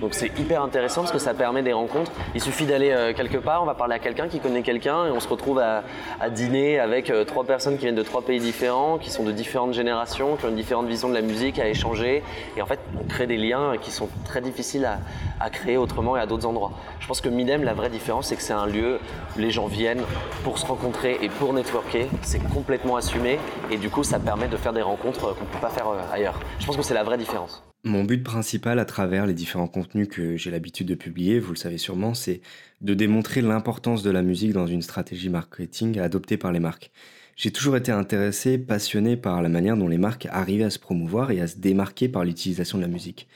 Donc 0.00 0.14
c'est 0.14 0.30
hyper 0.38 0.62
intéressant 0.62 1.02
parce 1.02 1.12
que 1.12 1.18
ça 1.18 1.34
permet 1.34 1.62
des 1.62 1.74
rencontres. 1.74 2.10
Il 2.34 2.40
suffit 2.40 2.64
d'aller 2.64 2.90
euh, 2.90 3.12
quelque 3.12 3.36
part, 3.36 3.62
on 3.62 3.66
va 3.66 3.74
parler 3.74 3.96
à 3.96 3.98
quelqu'un 3.98 4.28
qui 4.28 4.40
connaît 4.40 4.62
quelqu'un 4.62 5.08
et 5.08 5.10
on 5.10 5.20
se 5.20 5.28
retrouve 5.28 5.58
à, 5.58 5.82
dîner 6.30 6.80
avec 6.80 7.10
euh, 7.10 7.26
trois 7.26 7.44
personnes 7.44 7.74
qui 7.74 7.82
viennent 7.82 7.94
de 7.94 8.02
trois 8.02 8.22
pays 8.22 8.40
différents, 8.40 8.96
qui 8.96 9.10
sont 9.10 9.24
de 9.24 9.32
différentes 9.32 9.74
générations, 9.74 10.36
qui 10.36 10.46
ont 10.46 10.48
une 10.48 10.56
différente 10.56 10.86
vision 10.86 11.10
de 11.10 11.14
la 11.14 11.20
musique, 11.20 11.58
à 11.58 11.68
échanger. 11.68 12.22
Et 12.56 12.62
en 12.62 12.66
fait, 12.66 12.80
on 12.98 13.06
crée 13.06 13.26
des 13.26 13.36
liens 13.36 13.74
qui 13.78 13.90
sont 13.90 14.08
très 14.24 14.40
difficiles 14.40 14.86
à, 14.86 15.00
à 15.38 15.50
créer 15.50 15.76
autrement 15.76 16.16
et 16.16 16.20
à 16.20 16.24
d'autres 16.24 16.46
endroits. 16.46 16.72
Je 16.98 17.06
pense 17.06 17.20
que 17.20 17.28
Midem, 17.28 17.62
la 17.62 17.74
vraie 17.74 17.90
différence, 17.90 18.28
c'est 18.28 18.36
que 18.36 18.42
c'est 18.42 18.54
un 18.54 18.66
lieu 18.66 19.00
où 19.36 19.38
les 19.38 19.50
gens 19.50 19.66
viennent 19.66 20.04
pour 20.44 20.58
se 20.58 20.66
rencontrer 20.66 21.18
et 21.22 21.28
pour 21.28 21.52
networker. 21.52 22.08
C'est 22.22 22.42
complètement 22.52 22.96
assumé 22.96 23.38
et 23.70 23.76
du 23.76 23.90
coup, 23.90 24.04
ça 24.04 24.18
permet 24.18 24.48
de 24.48 24.56
faire 24.56 24.72
des 24.72 24.82
rencontres 24.82 25.34
qu'on 25.34 25.44
ne 25.44 25.50
peut 25.50 25.60
pas 25.60 25.70
faire 25.70 25.88
euh, 25.88 26.00
ailleurs. 26.12 26.38
Je 26.58 26.66
pense 26.66 26.76
que 26.76 26.82
c'est 26.82 26.94
la 26.94 27.04
vraie 27.04 27.18
différence. 27.18 27.62
Mon 27.82 28.04
but 28.04 28.22
principal 28.22 28.78
à 28.78 28.84
travers 28.84 29.26
les 29.26 29.32
différents 29.32 29.66
contenus 29.66 30.08
que 30.08 30.36
j'ai 30.36 30.50
l'habitude 30.50 30.86
de 30.86 30.94
publier, 30.94 31.38
vous 31.38 31.52
le 31.52 31.56
savez 31.58 31.78
sûrement, 31.78 32.12
c'est 32.12 32.42
de 32.82 32.92
démontrer 32.92 33.40
l'importance 33.40 34.02
de 34.02 34.10
la 34.10 34.20
musique 34.20 34.52
dans 34.52 34.66
une 34.66 34.82
stratégie 34.82 35.30
marketing 35.30 35.98
adoptée 35.98 36.36
par 36.36 36.52
les 36.52 36.60
marques. 36.60 36.90
J'ai 37.36 37.50
toujours 37.50 37.76
été 37.76 37.90
intéressé, 37.90 38.58
passionné 38.58 39.16
par 39.16 39.40
la 39.40 39.48
manière 39.48 39.78
dont 39.78 39.88
les 39.88 39.96
marques 39.96 40.28
arrivaient 40.30 40.64
à 40.64 40.70
se 40.70 40.78
promouvoir 40.78 41.30
et 41.30 41.40
à 41.40 41.46
se 41.46 41.56
démarquer 41.56 42.10
par 42.10 42.22
l'utilisation 42.22 42.76
de 42.76 42.82
la 42.82 42.88
musique. 42.88 43.28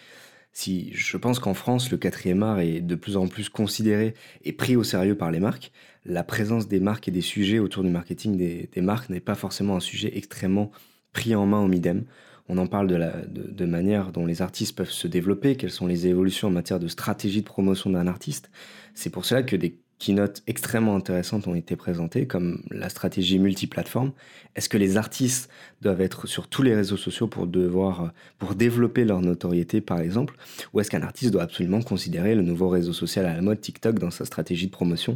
Si 0.57 0.93
je 0.95 1.17
pense 1.17 1.41
qu'en 1.41 1.53
France, 1.53 1.91
le 1.91 1.97
quatrième 1.97 2.45
art 2.45 2.61
est 2.61 2.81
de 2.81 2.95
plus 2.95 3.17
en 3.17 3.27
plus 3.27 3.49
considéré 3.49 4.15
et 4.45 4.53
pris 4.53 4.77
au 4.77 4.85
sérieux 4.85 5.17
par 5.17 5.33
les 5.33 5.41
marques, 5.41 5.73
la 6.05 6.23
présence 6.23 6.69
des 6.69 6.79
marques 6.79 7.09
et 7.09 7.11
des 7.11 7.23
sujets 7.23 7.59
autour 7.59 7.83
du 7.83 7.91
marketing 7.91 8.37
des, 8.37 8.81
marques 8.81 9.11
n'est 9.11 9.19
pas 9.19 9.35
forcément 9.35 9.75
un 9.75 9.81
sujet 9.81 10.17
extrêmement 10.17 10.71
pris 11.13 11.35
en 11.35 11.45
main 11.45 11.61
au 11.61 11.67
Midem. 11.67 12.05
On 12.49 12.57
en 12.59 12.69
parle 12.69 12.87
de 12.87 12.95
la 12.95 13.23
de, 13.27 13.65
manière 13.67 14.13
dont 14.13 14.27
les 14.27 14.43
artistes 14.43 14.77
peuvent 14.77 14.91
se 14.91 15.09
développer, 15.09 15.57
quelles 15.57 15.73
sont 15.73 15.89
les 15.89 16.07
évolutions 16.07 16.49
en 16.49 16.53
matière 16.53 16.79
de 16.79 16.89
stratégie 16.89 17.41
de 17.41 17.47
promotion 17.47 17.91
d'un 17.91 18.07
artiste. 18.07 18.51
C'est 18.95 19.11
pour 19.11 19.25
cela 19.25 19.43
que 19.43 19.57
des 19.57 19.81
keynotes 19.99 20.43
extrêmement 20.47 20.97
intéressantes 20.97 21.47
ont 21.47 21.55
été 21.55 21.77
présentées, 21.77 22.27
comme 22.27 22.63
la 22.71 22.89
stratégie 22.89 23.39
multiplateforme. 23.39 24.13
Est-ce 24.57 24.69
que 24.69 24.79
les 24.79 24.97
artistes 24.97 25.51
doivent 25.81 26.01
être 26.01 26.27
sur 26.27 26.49
tous 26.49 26.63
les 26.63 26.75
réseaux 26.75 26.97
sociaux 26.97 27.27
pour, 27.27 27.47
devoir, 27.47 28.13
pour 28.39 28.55
développer 28.55 29.05
leur 29.05 29.21
notoriété, 29.21 29.81
par 29.81 30.01
exemple? 30.01 30.37
Ou 30.73 30.81
est-ce 30.81 30.91
qu'un 30.91 31.03
artiste 31.03 31.33
doit 31.33 31.43
absolument 31.43 31.83
considérer 31.83 32.35
le 32.35 32.43
nouveau 32.43 32.69
réseau 32.69 32.93
social 32.93 33.27
à 33.27 33.35
la 33.35 33.43
mode 33.43 33.61
TikTok 33.61 33.99
dans 33.99 34.11
sa 34.11 34.25
stratégie 34.25 34.67
de 34.67 34.73
promotion? 34.73 35.15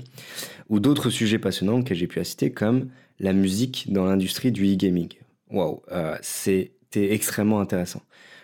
Ou 0.69 0.81
d'autres 0.81 1.11
sujets 1.11 1.39
passionnants 1.39 1.83
que 1.83 1.95
j'ai 1.95 2.07
pu 2.07 2.23
citer, 2.25 2.53
comme 2.53 2.89
la 3.21 3.33
musique 3.33 3.93
dans 3.93 4.05
l'industrie 4.05 4.53
du 4.53 4.65
e-gaming. 4.73 5.09
Waouh, 5.51 5.83
euh, 5.93 6.17
c'était 6.23 7.13
extrêmement 7.13 7.61
intéressant. 7.61 8.03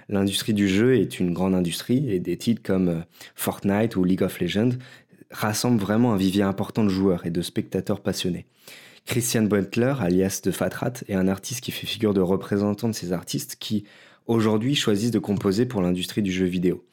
L'industrie 0.09 0.53
du 0.53 0.68
jeu 0.68 0.97
est 0.97 1.18
une 1.18 1.33
grande 1.33 1.55
industrie 1.55 2.11
et 2.11 2.20
des 2.20 2.37
titres 2.37 2.62
comme 2.62 2.88
euh, 2.88 3.01
Fortnite 3.35 3.97
ou 3.97 4.05
League 4.05 4.23
of 4.23 4.38
Legends 4.40 4.77
rassemble 5.31 5.81
vraiment 5.81 6.13
un 6.13 6.17
vivier 6.17 6.43
important 6.43 6.85
de 6.85 6.89
joueurs 6.89 7.27
et 7.27 7.31
de 7.31 7.43
spectateurs 7.43 8.01
passionnés. 8.01 8.47
Christian 9.07 9.43
Butler, 9.43 9.95
alias 10.01 10.41
de 10.43 10.51
Fatrat, 10.51 10.93
est 11.09 11.15
un 11.15 11.29
artiste 11.29 11.61
qui 11.61 11.73
fait 11.73 11.87
figure 11.87 12.15
de 12.15 12.21
représentant 12.21 12.89
de 12.89 12.95
ces 12.95 13.13
artistes 13.13 13.57
qui, 13.59 13.85
aujourd'hui, 14.27 14.75
choisissent 14.75 15.11
de 15.11 15.19
composer 15.19 15.67
pour 15.67 15.83
l'industrie 15.83 16.23
du 16.23 16.33
jeu 16.33 16.47
vidéo. 16.47 16.85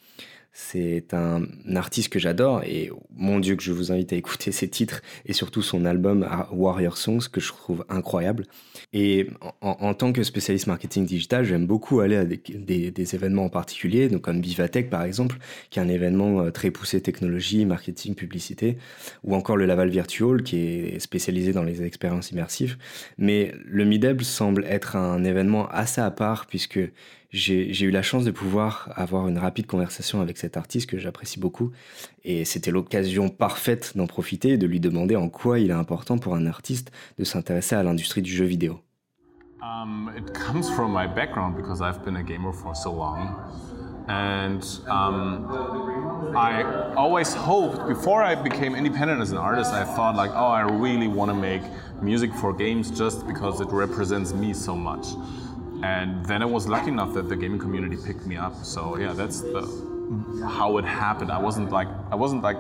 C'est 0.54 1.14
un 1.14 1.44
artiste 1.76 2.10
que 2.10 2.20
j'adore 2.20 2.64
et 2.64 2.92
mon 3.16 3.40
Dieu 3.40 3.56
que 3.56 3.64
je 3.64 3.72
vous 3.72 3.92
invite 3.92 4.12
à 4.12 4.18
écouter 4.18 4.52
ses 4.52 4.68
titres 4.68 5.02
et 5.26 5.34
surtout 5.34 5.62
son 5.62 5.86
album 5.86 6.28
Warrior 6.52 6.98
Songs 6.98 7.30
que 7.32 7.40
je 7.40 7.48
trouve 7.48 7.86
incroyable. 7.88 8.46
Et 8.92 9.28
en, 9.62 9.94
tant 9.94 10.12
que 10.12 10.24
spécialiste 10.24 10.68
marketing 10.68 11.06
digital, 11.06 11.46
j'aime 11.46 11.66
beaucoup 11.66 12.02
aller 12.02 12.18
à 12.18 12.26
des, 12.26 13.16
événements 13.16 13.46
en 13.46 13.50
particulier, 13.50 14.10
donc 14.10 14.22
comme 14.22 14.42
Vivatech 14.42 14.90
par 14.90 15.04
exemple, 15.04 15.38
qui 15.70 15.80
est 15.80 15.82
un 15.82 15.88
événement 15.88 16.42
euh, 16.42 16.52
très 16.52 16.72
poussé 16.72 17.02
technologie, 17.02 17.66
marketing, 17.66 18.16
publicité, 18.16 18.78
ou 19.24 19.36
encore 19.36 19.58
le 19.58 19.66
Laval 19.66 19.90
Virtual 19.90 20.44
qui 20.44 20.58
est 20.58 21.00
spécialisé 21.00 21.54
dans 21.54 21.64
les 21.64 21.84
expériences 21.84 22.32
immersives. 22.32 22.78
Mais 23.18 23.54
le 23.66 23.86
Mideb 23.86 24.22
semble 24.22 24.66
être 24.66 24.96
un 24.96 25.24
événement 25.24 25.68
assez 25.70 26.02
à 26.02 26.12
part 26.12 26.46
puisque 26.46 26.80
j'ai 27.32 27.84
eu 27.84 27.92
la 27.92 28.02
chance 28.02 28.26
de 28.26 28.32
pouvoir 28.32 28.90
avoir 28.96 29.28
une 29.28 29.38
rapide 29.38 29.66
conversation 29.66 30.22
avec 30.22 30.38
cet 30.38 30.58
artiste 30.58 30.90
que 30.90 30.98
j'apprécie 30.98 31.40
beaucoup. 31.40 31.72
Et 32.26 32.44
c'était 32.44 32.72
l'occasion 32.72 33.30
parfaite 33.30 33.94
d'en 33.96 34.06
profiter 34.06 34.50
et 34.50 34.58
de 34.58 34.68
lui 34.68 34.80
demander 34.80 35.16
en 35.16 35.30
quoi 35.30 35.60
il 35.60 35.70
est 35.70 35.74
important 35.74 36.18
pour 36.18 36.36
un 36.36 36.46
artiste 36.46 36.92
de 37.18 37.24
s'intéresser 37.24 37.76
à 37.76 37.84
l'industrie 37.84 38.22
du 38.22 38.32
jeu 38.32 38.46
vidéo. 38.46 38.82
Um, 39.64 40.12
it 40.18 40.34
comes 40.34 40.70
from 40.72 40.92
my 40.92 41.08
background 41.08 41.56
because 41.56 41.82
I've 41.82 42.04
been 42.04 42.18
a 42.18 42.24
gamer 42.24 42.52
for 42.52 42.74
so 42.76 42.92
long. 42.92 43.36
And 44.08 44.64
um, 44.90 46.36
I 46.36 46.64
always 46.96 47.34
hoped, 47.34 47.88
before 47.88 48.24
I 48.24 48.36
became 48.36 48.76
independent 48.76 49.22
as 49.22 49.32
an 49.32 49.38
artist, 49.38 49.72
I 49.72 49.84
thought 49.84 50.16
like, 50.16 50.32
oh, 50.34 50.48
I 50.48 50.62
really 50.62 51.08
want 51.08 51.30
to 51.30 51.36
make 51.36 51.62
music 52.02 52.34
for 52.34 52.52
games 52.52 52.90
just 52.90 53.26
because 53.28 53.62
it 53.62 53.70
represents 53.70 54.34
me 54.34 54.54
so 54.54 54.76
much. 54.76 55.06
And 55.84 56.26
then 56.26 56.42
I 56.42 56.46
was 56.46 56.68
lucky 56.68 56.90
enough 56.90 57.14
that 57.14 57.30
the 57.30 57.36
gaming 57.36 57.60
community 57.60 57.98
picked 57.98 58.26
me 58.26 58.38
up. 58.38 58.64
So 58.64 58.98
yeah, 58.98 59.14
that's 59.14 59.42
the 59.42 59.62
how 60.46 60.78
it 60.78 60.86
happened. 60.86 61.32
I 61.32 61.38
wasn't 61.38 61.72
like 61.72 61.88
I 62.12 62.16
wasn't 62.16 62.44
like 62.44 62.58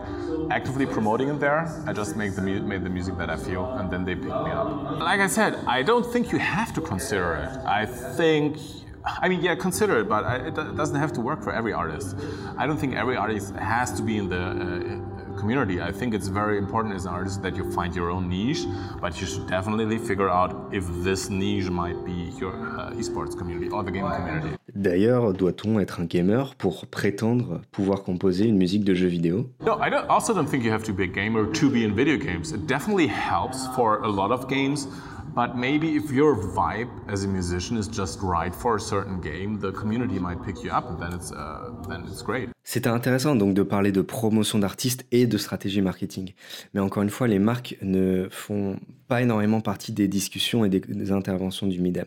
actively 0.49 0.85
promoting 0.85 1.29
it 1.29 1.39
there. 1.39 1.67
I 1.85 1.93
just 1.93 2.15
made 2.15 2.33
the 2.33 2.41
made 2.41 2.83
the 2.83 2.89
music 2.89 3.17
that 3.17 3.29
I 3.29 3.35
feel, 3.35 3.65
and 3.73 3.91
then 3.91 4.05
they 4.05 4.15
picked 4.15 4.43
me 4.47 4.51
up. 4.51 4.99
Like 4.99 5.19
I 5.19 5.27
said, 5.27 5.55
I 5.67 5.81
don't 5.83 6.05
think 6.05 6.31
you 6.31 6.39
have 6.39 6.73
to 6.73 6.81
consider 6.81 7.33
it. 7.35 7.65
I 7.65 7.85
think. 7.85 8.57
I 9.03 9.29
mean, 9.29 9.41
yeah, 9.41 9.55
consider 9.55 10.01
it, 10.01 10.07
but 10.07 10.23
it 10.45 10.53
doesn't 10.53 10.95
have 10.95 11.11
to 11.13 11.21
work 11.21 11.41
for 11.43 11.51
every 11.51 11.73
artist. 11.73 12.15
I 12.55 12.67
don't 12.67 12.77
think 12.77 12.93
every 12.93 13.15
artist 13.15 13.55
has 13.55 13.91
to 13.93 14.03
be 14.03 14.17
in 14.17 14.29
the 14.29 14.37
uh, 14.37 15.10
community. 15.37 15.81
I 15.81 15.91
think 15.91 16.13
it's 16.13 16.27
very 16.27 16.57
important 16.57 16.95
as 16.95 17.05
an 17.05 17.13
artist 17.13 17.41
that 17.43 17.55
you 17.55 17.69
find 17.71 17.95
your 17.95 18.09
own 18.09 18.29
niche, 18.29 18.65
but 18.99 19.19
you 19.19 19.27
should 19.27 19.47
definitely 19.47 19.97
figure 19.97 20.29
out 20.29 20.69
if 20.71 20.85
this 21.03 21.29
niche 21.29 21.69
might 21.69 22.03
be 22.05 22.31
your 22.39 22.53
uh, 22.53 22.91
esports 22.91 23.37
community 23.37 23.69
or 23.69 23.83
the 23.83 23.91
gaming 23.91 24.11
community. 24.11 24.57
D'ailleurs, 24.73 25.33
doit-on 25.33 25.79
être 25.79 25.99
un 25.99 26.05
gamer 26.05 26.55
pour 26.57 26.87
prétendre 26.87 27.61
pouvoir 27.71 28.03
composer 28.03 28.45
une 28.47 28.57
musique 28.57 28.85
de 28.85 28.93
jeu 28.93 29.07
vidéo 29.07 29.49
No, 29.65 29.77
I 29.81 29.89
don't, 29.89 30.07
also 30.09 30.33
don't 30.33 30.47
think 30.47 30.63
you 30.63 30.71
have 30.71 30.83
to 30.83 30.93
be 30.93 31.03
a 31.03 31.07
gamer 31.07 31.45
to 31.51 31.69
be 31.69 31.83
in 31.83 31.93
video 31.93 32.17
games. 32.17 32.53
It 32.53 32.67
definitely 32.67 33.07
helps 33.07 33.67
for 33.75 34.01
a 34.03 34.07
lot 34.07 34.31
of 34.31 34.47
games, 34.47 34.87
but 35.33 35.55
maybe 35.55 35.95
if 35.95 36.11
your 36.11 36.35
vibe 36.35 36.89
as 37.07 37.23
a 37.23 37.27
musician 37.27 37.77
is 37.77 37.87
just 37.87 38.19
right 38.21 38.53
for 38.53 38.75
a 38.75 38.79
certain 38.79 39.19
game, 39.21 39.59
the 39.59 39.71
community 39.71 40.19
might 40.19 40.41
pick 40.43 40.63
you 40.63 40.71
up, 40.71 40.89
and 40.89 40.99
then 40.99 41.13
it's 41.13 41.31
uh, 41.31 41.71
then 41.87 42.03
it's 42.07 42.23
great. 42.23 42.49
C'était 42.63 42.89
intéressant 42.89 43.35
donc 43.35 43.53
de 43.53 43.63
parler 43.63 43.91
de 43.91 44.01
promotion 44.01 44.59
d'artistes 44.59 45.05
et 45.11 45.25
de 45.25 45.37
stratégie 45.37 45.81
marketing. 45.81 46.33
Mais 46.73 46.79
encore 46.79 47.03
une 47.03 47.09
fois, 47.09 47.27
les 47.27 47.39
marques 47.39 47.77
ne 47.81 48.27
font 48.29 48.79
pas 49.07 49.21
énormément 49.21 49.61
partie 49.61 49.91
des 49.91 50.07
discussions 50.07 50.63
et 50.63 50.69
des, 50.69 50.79
des 50.79 51.11
interventions 51.11 51.67
du 51.67 51.81
MIDEM. 51.81 52.05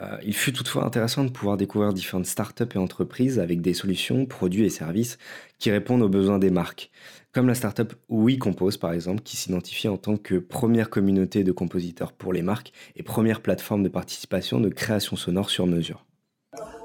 Euh, 0.00 0.16
il 0.22 0.34
fut 0.34 0.52
toutefois 0.52 0.84
intéressant 0.84 1.24
de 1.24 1.30
pouvoir 1.30 1.56
découvrir 1.56 1.92
différentes 1.92 2.26
startups 2.26 2.68
et 2.74 2.78
entreprises 2.78 3.40
avec 3.40 3.60
des 3.60 3.74
solutions, 3.74 4.26
produits 4.26 4.64
et 4.64 4.70
services 4.70 5.18
qui 5.58 5.70
répondent 5.70 6.02
aux 6.02 6.08
besoins 6.08 6.38
des 6.38 6.50
marques. 6.50 6.90
Comme 7.32 7.48
la 7.48 7.54
startup 7.54 7.94
WeCompose 8.08 8.76
par 8.76 8.92
exemple, 8.92 9.22
qui 9.22 9.36
s'identifie 9.36 9.88
en 9.88 9.96
tant 9.96 10.16
que 10.16 10.36
première 10.36 10.88
communauté 10.88 11.42
de 11.42 11.52
compositeurs 11.52 12.12
pour 12.12 12.32
les 12.32 12.42
marques 12.42 12.72
et 12.94 13.02
première 13.02 13.40
plateforme 13.40 13.82
de 13.82 13.88
participation 13.88 14.60
de 14.60 14.68
création 14.68 15.16
sonore 15.16 15.50
sur 15.50 15.66
mesure. 15.66 16.04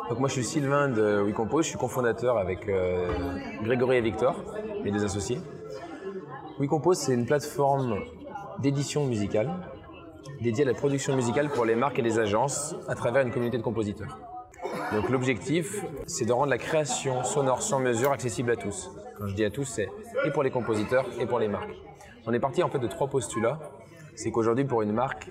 Donc 0.10 0.19
moi 0.19 0.28
je 0.28 0.34
suis 0.34 0.43
Sylvain 0.43 0.89
de 0.89 1.21
WeCompose, 1.21 1.65
je 1.65 1.69
suis 1.69 1.78
cofondateur 1.78 2.38
avec 2.38 2.67
euh, 2.67 3.08
Grégory 3.63 3.97
et 3.97 4.02
Victor, 4.02 4.43
mes 4.84 4.91
deux 4.91 5.06
associés. 5.06 5.38
WeCompose 6.60 6.97
c'est 6.97 7.13
une 7.13 7.26
plateforme 7.26 7.95
d'édition 8.60 9.06
musicale 9.06 9.52
dédiée 10.41 10.63
à 10.63 10.67
la 10.67 10.73
production 10.73 11.15
musicale 11.15 11.49
pour 11.49 11.65
les 11.65 11.75
marques 11.75 11.99
et 11.99 12.01
les 12.01 12.19
agences 12.19 12.75
à 12.88 12.95
travers 12.95 13.25
une 13.25 13.31
communauté 13.31 13.57
de 13.57 13.63
compositeurs. 13.63 14.17
Donc 14.91 15.09
l'objectif 15.09 15.86
c'est 16.05 16.25
de 16.25 16.33
rendre 16.33 16.49
la 16.49 16.57
création 16.57 17.23
sonore 17.23 17.62
sur 17.62 17.79
mesure 17.79 18.12
accessible 18.12 18.51
à 18.51 18.55
tous. 18.55 18.91
Quand 19.17 19.27
je 19.27 19.36
dis 19.36 19.45
à 19.45 19.49
tous 19.49 19.65
c'est 19.65 19.89
et 20.25 20.31
pour 20.31 20.43
les 20.43 20.51
compositeurs 20.51 21.05
et 21.19 21.25
pour 21.25 21.39
les 21.39 21.47
marques. 21.47 21.75
On 22.25 22.33
est 22.33 22.39
parti 22.39 22.63
en 22.63 22.69
fait 22.69 22.79
de 22.79 22.88
trois 22.88 23.07
postulats. 23.07 23.59
C'est 24.15 24.31
qu'aujourd'hui 24.31 24.65
pour 24.65 24.81
une 24.81 24.93
marque 24.93 25.29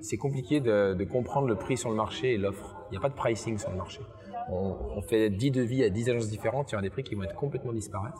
c'est 0.00 0.16
compliqué 0.16 0.60
de, 0.60 1.04
comprendre 1.04 1.46
le 1.46 1.54
prix 1.54 1.76
sur 1.76 1.90
le 1.90 1.96
marché 1.96 2.34
et 2.34 2.38
l'offre. 2.38 2.76
Il 2.90 2.92
n'y 2.92 2.98
a 2.98 3.00
pas 3.00 3.08
de 3.08 3.14
pricing 3.14 3.56
sur 3.58 3.70
le 3.70 3.76
marché. 3.76 4.00
On, 4.50 4.76
on, 4.96 5.02
fait 5.02 5.30
10 5.30 5.52
devis 5.52 5.84
à 5.84 5.90
10 5.90 6.10
agences 6.10 6.28
différentes, 6.28 6.70
il 6.70 6.72
y 6.72 6.74
aura 6.74 6.82
des 6.82 6.90
prix 6.90 7.04
qui 7.04 7.14
vont 7.14 7.22
être 7.22 7.36
complètement 7.36 7.72
disparates. 7.72 8.18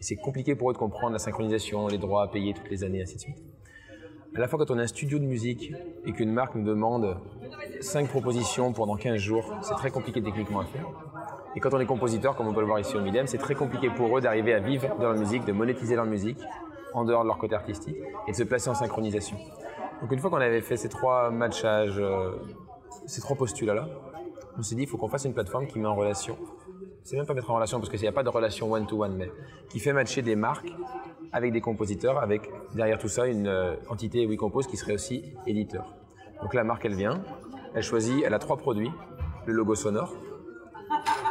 Et 0.00 0.02
c'est 0.02 0.16
compliqué 0.16 0.56
pour 0.56 0.70
eux 0.70 0.72
de 0.72 0.78
comprendre 0.78 1.12
la 1.12 1.20
synchronisation, 1.20 1.86
les 1.86 1.98
droits 1.98 2.24
à 2.24 2.26
payer 2.26 2.52
toutes 2.54 2.68
les 2.68 2.82
années, 2.82 3.02
ainsi 3.02 3.14
de 3.14 3.20
suite. 3.20 3.38
À 4.34 4.40
la 4.40 4.48
fois 4.48 4.58
quand 4.58 4.70
on 4.70 4.78
a 4.78 4.82
un 4.82 4.86
studio 4.86 5.18
de 5.18 5.24
musique 5.24 5.74
et 6.06 6.12
qu'une 6.12 6.32
marque 6.32 6.54
nous 6.54 6.64
demande 6.64 7.18
5 7.80 8.08
propositions 8.08 8.72
pendant 8.72 8.96
15 8.96 9.18
jours, 9.18 9.44
c'est 9.60 9.74
très 9.74 9.90
compliqué 9.90 10.22
techniquement 10.22 10.60
à 10.60 10.64
faire. 10.64 10.86
Et 11.54 11.60
quand 11.60 11.74
on 11.74 11.80
est 11.80 11.86
compositeur, 11.86 12.34
comme 12.34 12.48
on 12.48 12.54
peut 12.54 12.60
le 12.60 12.66
voir 12.66 12.80
ici 12.80 12.96
au 12.96 13.02
Midem, 13.02 13.26
c'est 13.26 13.36
très 13.36 13.54
compliqué 13.54 13.90
pour 13.90 14.16
eux 14.16 14.22
d'arriver 14.22 14.54
à 14.54 14.60
vivre 14.60 14.96
de 14.96 15.02
leur 15.02 15.14
musique, 15.14 15.44
de 15.44 15.52
monétiser 15.52 15.96
leur 15.96 16.06
musique 16.06 16.38
en 16.94 17.04
dehors 17.04 17.24
de 17.24 17.26
leur 17.26 17.36
côté 17.36 17.54
artistique 17.54 17.96
et 18.26 18.30
de 18.30 18.36
se 18.36 18.42
placer 18.44 18.70
en 18.70 18.74
synchronisation. 18.74 19.36
Donc 20.00 20.10
une 20.10 20.18
fois 20.18 20.30
qu'on 20.30 20.36
avait 20.36 20.62
fait 20.62 20.78
ces 20.78 20.88
trois 20.88 21.30
matchages, 21.30 21.98
euh, 21.98 22.30
ces 23.06 23.20
trois 23.20 23.36
postulats-là, 23.36 23.86
on 24.56 24.62
s'est 24.62 24.76
dit 24.76 24.82
il 24.82 24.88
faut 24.88 24.96
qu'on 24.96 25.08
fasse 25.08 25.26
une 25.26 25.34
plateforme 25.34 25.66
qui 25.66 25.78
met 25.78 25.86
en 25.86 25.94
relation. 25.94 26.38
C'est 27.02 27.16
même 27.16 27.26
pas 27.26 27.34
mettre 27.34 27.50
en 27.50 27.56
relation 27.56 27.78
parce 27.80 27.90
qu'il 27.90 28.00
n'y 28.00 28.08
a 28.08 28.12
pas 28.12 28.22
de 28.22 28.30
relation 28.30 28.72
one-to-one, 28.72 29.14
mais 29.14 29.30
qui 29.68 29.78
fait 29.78 29.92
matcher 29.92 30.22
des 30.22 30.36
marques 30.36 30.72
avec 31.32 31.52
des 31.52 31.60
compositeurs, 31.60 32.18
avec 32.18 32.50
derrière 32.74 32.98
tout 32.98 33.08
ça 33.08 33.26
une 33.26 33.46
euh, 33.46 33.74
entité 33.88 34.26
WeCompose 34.26 34.66
qui 34.66 34.76
serait 34.76 34.94
aussi 34.94 35.24
éditeur. 35.46 35.94
Donc 36.42 36.54
la 36.54 36.64
marque 36.64 36.84
elle 36.84 36.94
vient, 36.94 37.22
elle 37.74 37.82
choisit, 37.82 38.22
elle 38.24 38.34
a 38.34 38.38
trois 38.38 38.56
produits 38.56 38.90
le 39.46 39.52
logo 39.52 39.74
sonore, 39.74 40.14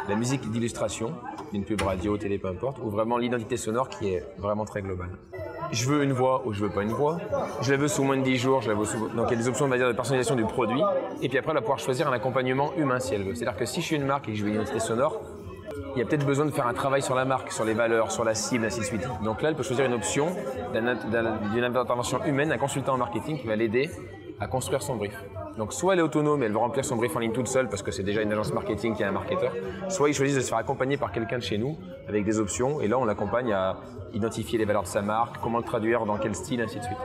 la 0.08 0.16
musique 0.16 0.50
d'illustration, 0.50 1.14
d'une 1.52 1.64
pub 1.64 1.80
radio, 1.80 2.18
télé, 2.18 2.38
peu 2.38 2.48
importe, 2.48 2.78
ou 2.78 2.90
vraiment 2.90 3.16
l'identité 3.16 3.56
sonore 3.56 3.88
qui 3.88 4.08
est 4.08 4.24
vraiment 4.38 4.64
très 4.64 4.82
globale 4.82 5.16
je 5.72 5.86
veux 5.86 6.02
une 6.04 6.12
voix 6.12 6.42
ou 6.46 6.52
je 6.52 6.60
veux 6.60 6.70
pas 6.70 6.82
une 6.82 6.92
voix. 6.92 7.18
Je 7.62 7.70
la 7.72 7.78
veux 7.78 7.88
sous 7.88 8.04
moins 8.04 8.16
de 8.16 8.22
10 8.22 8.36
jours, 8.36 8.60
je 8.60 8.68
la 8.68 8.74
veux 8.74 8.84
sous... 8.84 9.08
Donc 9.08 9.26
il 9.28 9.32
y 9.32 9.34
a 9.34 9.42
des 9.42 9.48
options 9.48 9.66
dire, 9.68 9.88
de 9.88 9.92
personnalisation 9.92 10.36
du 10.36 10.44
produit. 10.44 10.82
Et 11.22 11.28
puis 11.28 11.38
après, 11.38 11.50
elle 11.50 11.56
va 11.56 11.60
pouvoir 11.62 11.78
choisir 11.78 12.08
un 12.08 12.12
accompagnement 12.12 12.72
humain 12.76 13.00
si 13.00 13.14
elle 13.14 13.22
veut. 13.22 13.34
C'est-à-dire 13.34 13.58
que 13.58 13.64
si 13.64 13.80
je 13.80 13.86
suis 13.86 13.96
une 13.96 14.04
marque 14.04 14.28
et 14.28 14.32
que 14.32 14.38
je 14.38 14.42
veux 14.42 14.50
une 14.50 14.56
identité 14.56 14.80
sonore, 14.80 15.20
il 15.94 15.98
y 15.98 16.02
a 16.02 16.04
peut-être 16.04 16.26
besoin 16.26 16.46
de 16.46 16.50
faire 16.50 16.66
un 16.66 16.74
travail 16.74 17.02
sur 17.02 17.14
la 17.14 17.24
marque, 17.24 17.52
sur 17.52 17.64
les 17.64 17.74
valeurs, 17.74 18.10
sur 18.10 18.24
la 18.24 18.34
cible, 18.34 18.64
ainsi 18.64 18.80
de 18.80 18.84
suite. 18.84 19.06
Donc 19.24 19.42
là, 19.42 19.50
elle 19.50 19.54
peut 19.54 19.62
choisir 19.62 19.84
une 19.84 19.94
option 19.94 20.28
d'une 20.72 21.64
intervention 21.64 22.24
humaine, 22.24 22.52
un 22.52 22.58
consultant 22.58 22.94
en 22.94 22.98
marketing 22.98 23.38
qui 23.38 23.46
va 23.46 23.56
l'aider 23.56 23.90
à 24.40 24.46
construire 24.46 24.82
son 24.82 24.96
brief. 24.96 25.14
Donc 25.56 25.72
soit 25.72 25.92
elle 25.92 26.00
est 26.00 26.02
autonome 26.02 26.42
et 26.42 26.46
elle 26.46 26.52
va 26.52 26.60
remplir 26.60 26.84
son 26.84 26.96
brief 26.96 27.14
en 27.14 27.18
ligne 27.18 27.32
toute 27.32 27.46
seule 27.46 27.68
parce 27.68 27.82
que 27.82 27.90
c'est 27.90 28.02
déjà 28.02 28.22
une 28.22 28.32
agence 28.32 28.52
marketing 28.52 28.94
qui 28.96 29.04
a 29.04 29.08
un 29.08 29.12
marketeur, 29.12 29.52
soit 29.88 30.08
ils 30.08 30.14
choisissent 30.14 30.36
de 30.36 30.40
se 30.40 30.48
faire 30.48 30.58
accompagner 30.58 30.96
par 30.96 31.12
quelqu'un 31.12 31.38
de 31.38 31.42
chez 31.42 31.58
nous 31.58 31.76
avec 32.08 32.24
des 32.24 32.40
options 32.40 32.80
et 32.80 32.88
là 32.88 32.98
on 32.98 33.04
l'accompagne 33.04 33.52
à 33.52 33.76
identifier 34.14 34.58
les 34.58 34.64
valeurs 34.64 34.82
de 34.82 34.88
sa 34.88 35.02
marque, 35.02 35.36
comment 35.42 35.58
le 35.58 35.64
traduire, 35.64 36.06
dans 36.06 36.16
quel 36.16 36.34
style, 36.34 36.60
ainsi 36.62 36.78
de 36.78 36.84
suite. 36.84 36.98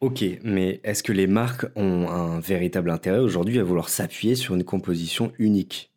Ok, 0.00 0.24
mais 0.42 0.80
est-ce 0.84 1.02
que 1.02 1.12
les 1.12 1.26
marques 1.26 1.66
ont 1.76 2.08
un 2.08 2.40
véritable 2.40 2.90
intérêt 2.90 3.20
aujourd'hui 3.20 3.58
à 3.58 3.64
vouloir 3.64 3.88
s'appuyer 3.88 4.34
sur 4.34 4.54
une 4.54 4.64
composition 4.64 5.32
unique? 5.38 5.93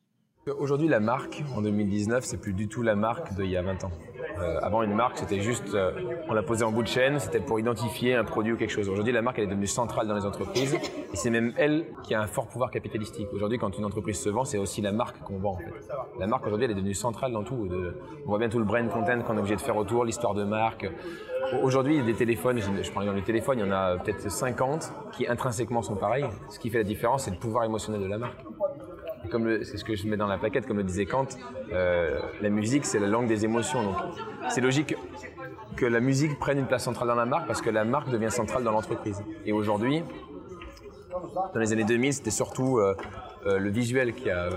Aujourd'hui, 0.52 0.88
la 0.88 1.00
marque, 1.00 1.44
en 1.56 1.62
2019, 1.62 2.24
c'est 2.24 2.38
plus 2.38 2.54
du 2.54 2.70
tout 2.70 2.82
la 2.82 2.96
marque 2.96 3.34
d'il 3.34 3.50
y 3.50 3.58
a 3.58 3.62
20 3.62 3.84
ans. 3.84 3.92
Euh, 4.40 4.60
avant, 4.62 4.82
une 4.82 4.94
marque, 4.94 5.18
c'était 5.18 5.42
juste, 5.42 5.74
euh, 5.74 5.92
on 6.30 6.34
la 6.34 6.44
posait 6.44 6.64
en 6.64 6.72
bout 6.72 6.84
de 6.84 6.88
chaîne, 6.88 7.20
c'était 7.20 7.40
pour 7.40 7.60
identifier 7.60 8.16
un 8.16 8.24
produit 8.24 8.54
ou 8.54 8.58
quelque 8.58 8.72
chose. 8.72 8.88
Aujourd'hui, 8.88 9.12
la 9.12 9.22
marque, 9.22 9.40
elle 9.40 9.46
est 9.46 9.50
devenue 9.50 9.68
centrale 9.68 10.08
dans 10.08 10.16
les 10.16 10.26
entreprises, 10.26 10.76
et 10.76 11.16
c'est 11.16 11.32
même 11.32 11.54
elle 11.58 11.88
qui 12.04 12.14
a 12.14 12.22
un 12.22 12.28
fort 12.28 12.48
pouvoir 12.48 12.72
capitalistique. 12.72 13.28
Aujourd'hui, 13.34 13.58
quand 13.58 13.78
une 13.78 13.84
entreprise 13.84 14.20
se 14.20 14.30
vend, 14.30 14.46
c'est 14.46 14.58
aussi 14.58 14.82
la 14.82 14.92
marque 14.94 15.20
qu'on 15.24 15.38
vend. 15.38 15.58
La 16.20 16.28
marque, 16.28 16.46
aujourd'hui, 16.46 16.66
elle 16.66 16.72
est 16.72 16.76
devenue 16.76 16.94
centrale 16.94 17.34
dans 17.34 17.44
tout. 17.44 17.68
On 18.26 18.30
voit 18.30 18.40
bien 18.40 18.50
tout 18.50 18.60
le 18.60 18.66
brand 18.66 18.88
content 18.90 19.22
qu'on 19.24 19.36
est 19.36 19.40
obligé 19.40 19.56
de 19.56 19.62
faire 19.62 19.76
autour, 19.76 20.06
l'histoire 20.06 20.34
de 20.34 20.44
marque. 20.44 20.88
Aujourd'hui, 21.64 22.04
des 22.04 22.14
téléphones, 22.14 22.60
je 22.60 22.92
prends 22.92 23.02
les 23.02 23.22
téléphones, 23.22 23.60
il 23.60 23.66
y 23.66 23.70
en 23.70 23.72
a 23.72 23.98
peut-être 23.98 24.30
50 24.30 24.94
qui 25.14 25.28
intrinsèquement 25.28 25.82
sont 25.82 25.96
pareils. 25.96 26.26
Ce 26.50 26.60
qui 26.60 26.70
fait 26.70 26.80
la 26.80 26.84
différence, 26.84 27.24
c'est 27.24 27.32
le 27.32 27.38
pouvoir 27.38 27.64
émotionnel 27.64 28.02
de 28.02 28.08
la 28.08 28.18
marque 28.18 28.44
comme 29.30 29.64
c'est 29.64 29.78
ce 29.78 29.84
que 29.84 29.96
je 29.96 30.08
mets 30.08 30.18
dans 30.18 30.28
la 30.28 30.38
plaquette, 30.38 30.66
comme 30.66 30.78
le 30.78 30.84
disait 30.84 31.06
Kant, 31.06 31.28
euh, 31.72 32.20
la 32.42 32.50
musique 32.50 32.86
c'est 32.86 33.00
la 33.00 33.08
langue 33.08 33.28
des 33.28 33.46
émotions. 33.46 33.84
Donc 33.84 33.96
c'est 34.50 34.62
logique 34.62 34.96
que 35.76 35.86
la 35.86 36.00
musique 36.00 36.40
prenne 36.40 36.60
une 36.60 36.66
place 36.66 36.84
centrale 36.84 37.08
dans 37.08 37.16
la 37.16 37.26
marque 37.26 37.48
parce 37.48 37.62
que 37.62 37.70
la 37.70 37.86
marque 37.86 38.10
devient 38.10 38.32
centrale 38.32 38.64
dans 38.64 38.72
l'entreprise. 38.72 39.24
Et 39.46 39.54
aujourd'hui, 39.54 40.04
dans 41.54 41.60
les 41.60 41.74
années 41.74 41.84
2000, 41.84 42.14
c'était 42.14 42.32
surtout 42.32 42.80
euh, 42.80 42.96
euh, 43.46 43.60
le 43.60 43.70
visuel 43.70 44.14
qui 44.14 44.30
a 44.30 44.50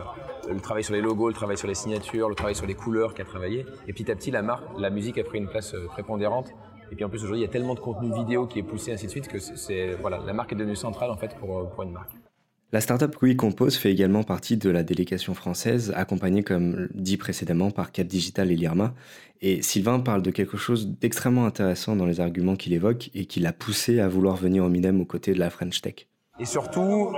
le 0.49 0.61
travail 0.61 0.83
sur 0.83 0.95
les 0.95 1.01
logos, 1.01 1.29
le 1.29 1.35
travail 1.35 1.57
sur 1.57 1.69
les 1.69 1.75
signatures, 1.75 2.29
le 2.29 2.35
travail 2.35 2.55
sur 2.55 2.67
les 2.67 2.75
couleurs 2.75 3.15
qui 3.15 3.23
a 3.23 3.25
travaillé. 3.25 3.67
Et 3.87 3.93
petit 3.93 4.11
à 4.11 4.17
petit, 4.17 4.31
la 4.31 4.43
marque, 4.43 4.65
la 4.79 4.91
musique 4.91 5.19
a 5.19 5.25
pris 5.25 5.39
une 5.39 5.49
place 5.49 5.75
prépondérante. 5.89 6.51
Et 6.91 6.97
puis 6.97 7.05
en 7.05 7.09
plus 7.09 7.19
aujourd'hui, 7.19 7.41
il 7.41 7.47
y 7.47 7.49
a 7.49 7.53
tellement 7.53 7.75
de 7.75 7.81
contenu 7.81 8.13
vidéo 8.13 8.47
qui 8.47 8.59
est 8.59 8.65
poussé 8.65 8.93
ainsi 8.93 9.07
de 9.07 9.11
suite 9.11 9.29
que 9.29 9.39
c'est 9.39 9.95
voilà, 10.01 10.19
la 10.27 10.33
marque 10.33 10.53
est 10.53 10.57
devenue 10.57 10.77
centrale 10.77 11.11
en 11.11 11.17
fait 11.17 11.37
pour, 11.37 11.71
pour 11.71 11.83
une 11.85 11.93
marque. 11.93 12.20
La 12.73 12.81
startup 12.81 13.17
Quick 13.17 13.37
Compose 13.37 13.77
fait 13.77 13.91
également 13.91 14.23
partie 14.23 14.57
de 14.57 14.71
la 14.71 14.85
délégation 14.85 15.35
française, 15.35 15.93
accompagnée, 15.97 16.45
comme 16.45 16.89
dit 16.95 17.17
précédemment, 17.17 17.73
par 17.73 17.91
Cap 17.91 18.07
Digital 18.07 18.53
et 18.53 18.55
l'IRMA. 18.55 18.95
Et 19.41 19.61
Sylvain 19.61 19.99
parle 19.99 20.23
de 20.23 20.31
quelque 20.31 20.57
chose 20.57 20.87
d'extrêmement 20.87 21.47
intéressant 21.47 21.97
dans 21.97 22.07
les 22.07 22.21
arguments 22.21 22.55
qu'il 22.55 22.73
évoque 22.73 23.11
et 23.13 23.25
qui 23.25 23.41
l'a 23.41 23.53
poussé 23.53 23.99
à 23.99 24.07
vouloir 24.07 24.37
venir 24.37 24.65
au 24.65 24.69
MIDEM 24.69 25.01
aux 25.01 25.05
côtés 25.05 25.33
de 25.33 25.41
la 25.41 25.51
French 25.51 25.81
Tech. 25.81 26.07
Et 26.39 26.47
surtout, 26.47 27.13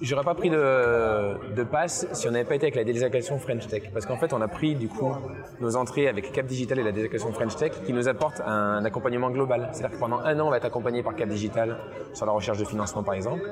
j'aurais 0.00 0.24
pas 0.24 0.34
pris 0.34 0.48
de, 0.48 1.54
de 1.54 1.64
passe 1.64 2.06
si 2.12 2.26
on 2.28 2.30
n'avait 2.30 2.46
pas 2.46 2.54
été 2.54 2.64
avec 2.64 2.76
la 2.76 2.84
délégation 2.84 3.38
French 3.38 3.66
Tech. 3.66 3.90
Parce 3.92 4.06
qu'en 4.06 4.16
fait, 4.16 4.32
on 4.32 4.40
a 4.40 4.48
pris 4.48 4.74
du 4.74 4.88
coup 4.88 5.12
nos 5.60 5.76
entrées 5.76 6.08
avec 6.08 6.32
Cap 6.32 6.46
Digital 6.46 6.78
et 6.78 6.82
la 6.82 6.92
délégation 6.92 7.30
French 7.32 7.56
Tech 7.56 7.72
qui 7.84 7.92
nous 7.92 8.08
apporte 8.08 8.40
un 8.40 8.82
accompagnement 8.86 9.30
global. 9.30 9.68
C'est-à-dire 9.72 9.96
que 9.96 10.00
pendant 10.00 10.20
un 10.20 10.40
an, 10.40 10.46
on 10.46 10.50
va 10.50 10.56
être 10.56 10.64
accompagné 10.64 11.02
par 11.02 11.14
Cap 11.14 11.28
Digital 11.28 11.76
sur 12.14 12.24
la 12.24 12.32
recherche 12.32 12.58
de 12.58 12.64
financement 12.64 13.02
par 13.02 13.14
exemple. 13.14 13.42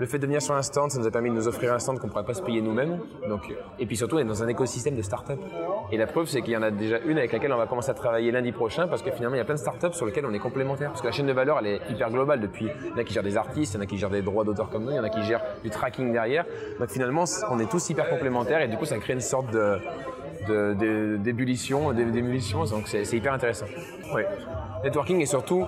Le 0.00 0.06
fait 0.06 0.18
de 0.18 0.24
venir 0.24 0.40
sur 0.40 0.54
un 0.54 0.62
stand, 0.62 0.90
ça 0.90 0.98
nous 0.98 1.06
a 1.06 1.10
permis 1.10 1.28
de 1.28 1.34
nous 1.34 1.46
offrir 1.46 1.74
un 1.74 1.78
stand 1.78 1.98
qu'on 1.98 2.06
ne 2.06 2.10
pourrait 2.10 2.24
pas 2.24 2.32
se 2.32 2.40
payer 2.40 2.62
nous-mêmes. 2.62 3.00
Donc, 3.28 3.54
et 3.78 3.84
puis 3.84 3.98
surtout, 3.98 4.16
on 4.16 4.20
est 4.20 4.24
dans 4.24 4.42
un 4.42 4.48
écosystème 4.48 4.96
de 4.96 5.02
start-up. 5.02 5.38
Et 5.92 5.98
la 5.98 6.06
preuve, 6.06 6.26
c'est 6.26 6.40
qu'il 6.40 6.54
y 6.54 6.56
en 6.56 6.62
a 6.62 6.70
déjà 6.70 7.00
une 7.00 7.18
avec 7.18 7.32
laquelle 7.32 7.52
on 7.52 7.58
va 7.58 7.66
commencer 7.66 7.90
à 7.90 7.94
travailler 7.94 8.32
lundi 8.32 8.50
prochain 8.50 8.88
parce 8.88 9.02
que 9.02 9.10
finalement, 9.10 9.34
il 9.34 9.40
y 9.40 9.42
a 9.42 9.44
plein 9.44 9.56
de 9.56 9.60
start-up 9.60 9.92
sur 9.92 10.06
lesquelles 10.06 10.24
on 10.24 10.32
est 10.32 10.38
complémentaires. 10.38 10.88
Parce 10.88 11.02
que 11.02 11.06
la 11.06 11.12
chaîne 11.12 11.26
de 11.26 11.34
valeur, 11.34 11.58
elle 11.60 11.66
est 11.66 11.80
hyper 11.90 12.10
globale 12.10 12.40
depuis. 12.40 12.68
Il 12.82 12.90
y 12.92 12.94
en 12.94 12.96
a 12.96 13.04
qui 13.04 13.12
gèrent 13.12 13.22
des 13.22 13.36
artistes, 13.36 13.74
il 13.74 13.76
y 13.76 13.80
en 13.80 13.82
a 13.82 13.86
qui 13.86 13.98
gèrent 13.98 14.08
des 14.08 14.22
droits 14.22 14.44
d'auteur 14.44 14.70
comme 14.70 14.84
nous, 14.84 14.92
il 14.92 14.96
y 14.96 14.98
en 14.98 15.04
a 15.04 15.10
qui 15.10 15.22
gèrent 15.22 15.44
du 15.62 15.68
tracking 15.68 16.14
derrière. 16.14 16.46
Donc 16.78 16.88
finalement, 16.88 17.24
on 17.50 17.58
est 17.58 17.70
tous 17.70 17.90
hyper 17.90 18.08
complémentaires 18.08 18.62
et 18.62 18.68
du 18.68 18.78
coup, 18.78 18.86
ça 18.86 18.96
crée 18.96 19.12
une 19.12 19.20
sorte 19.20 19.50
de, 19.50 21.16
d'ébullition, 21.18 21.92
d'émulsion, 21.92 22.64
donc 22.64 22.88
c'est, 22.88 23.04
hyper 23.12 23.34
intéressant. 23.34 23.66
Oui. 24.14 24.22
Networking 24.82 25.20
et 25.20 25.26
surtout 25.26 25.66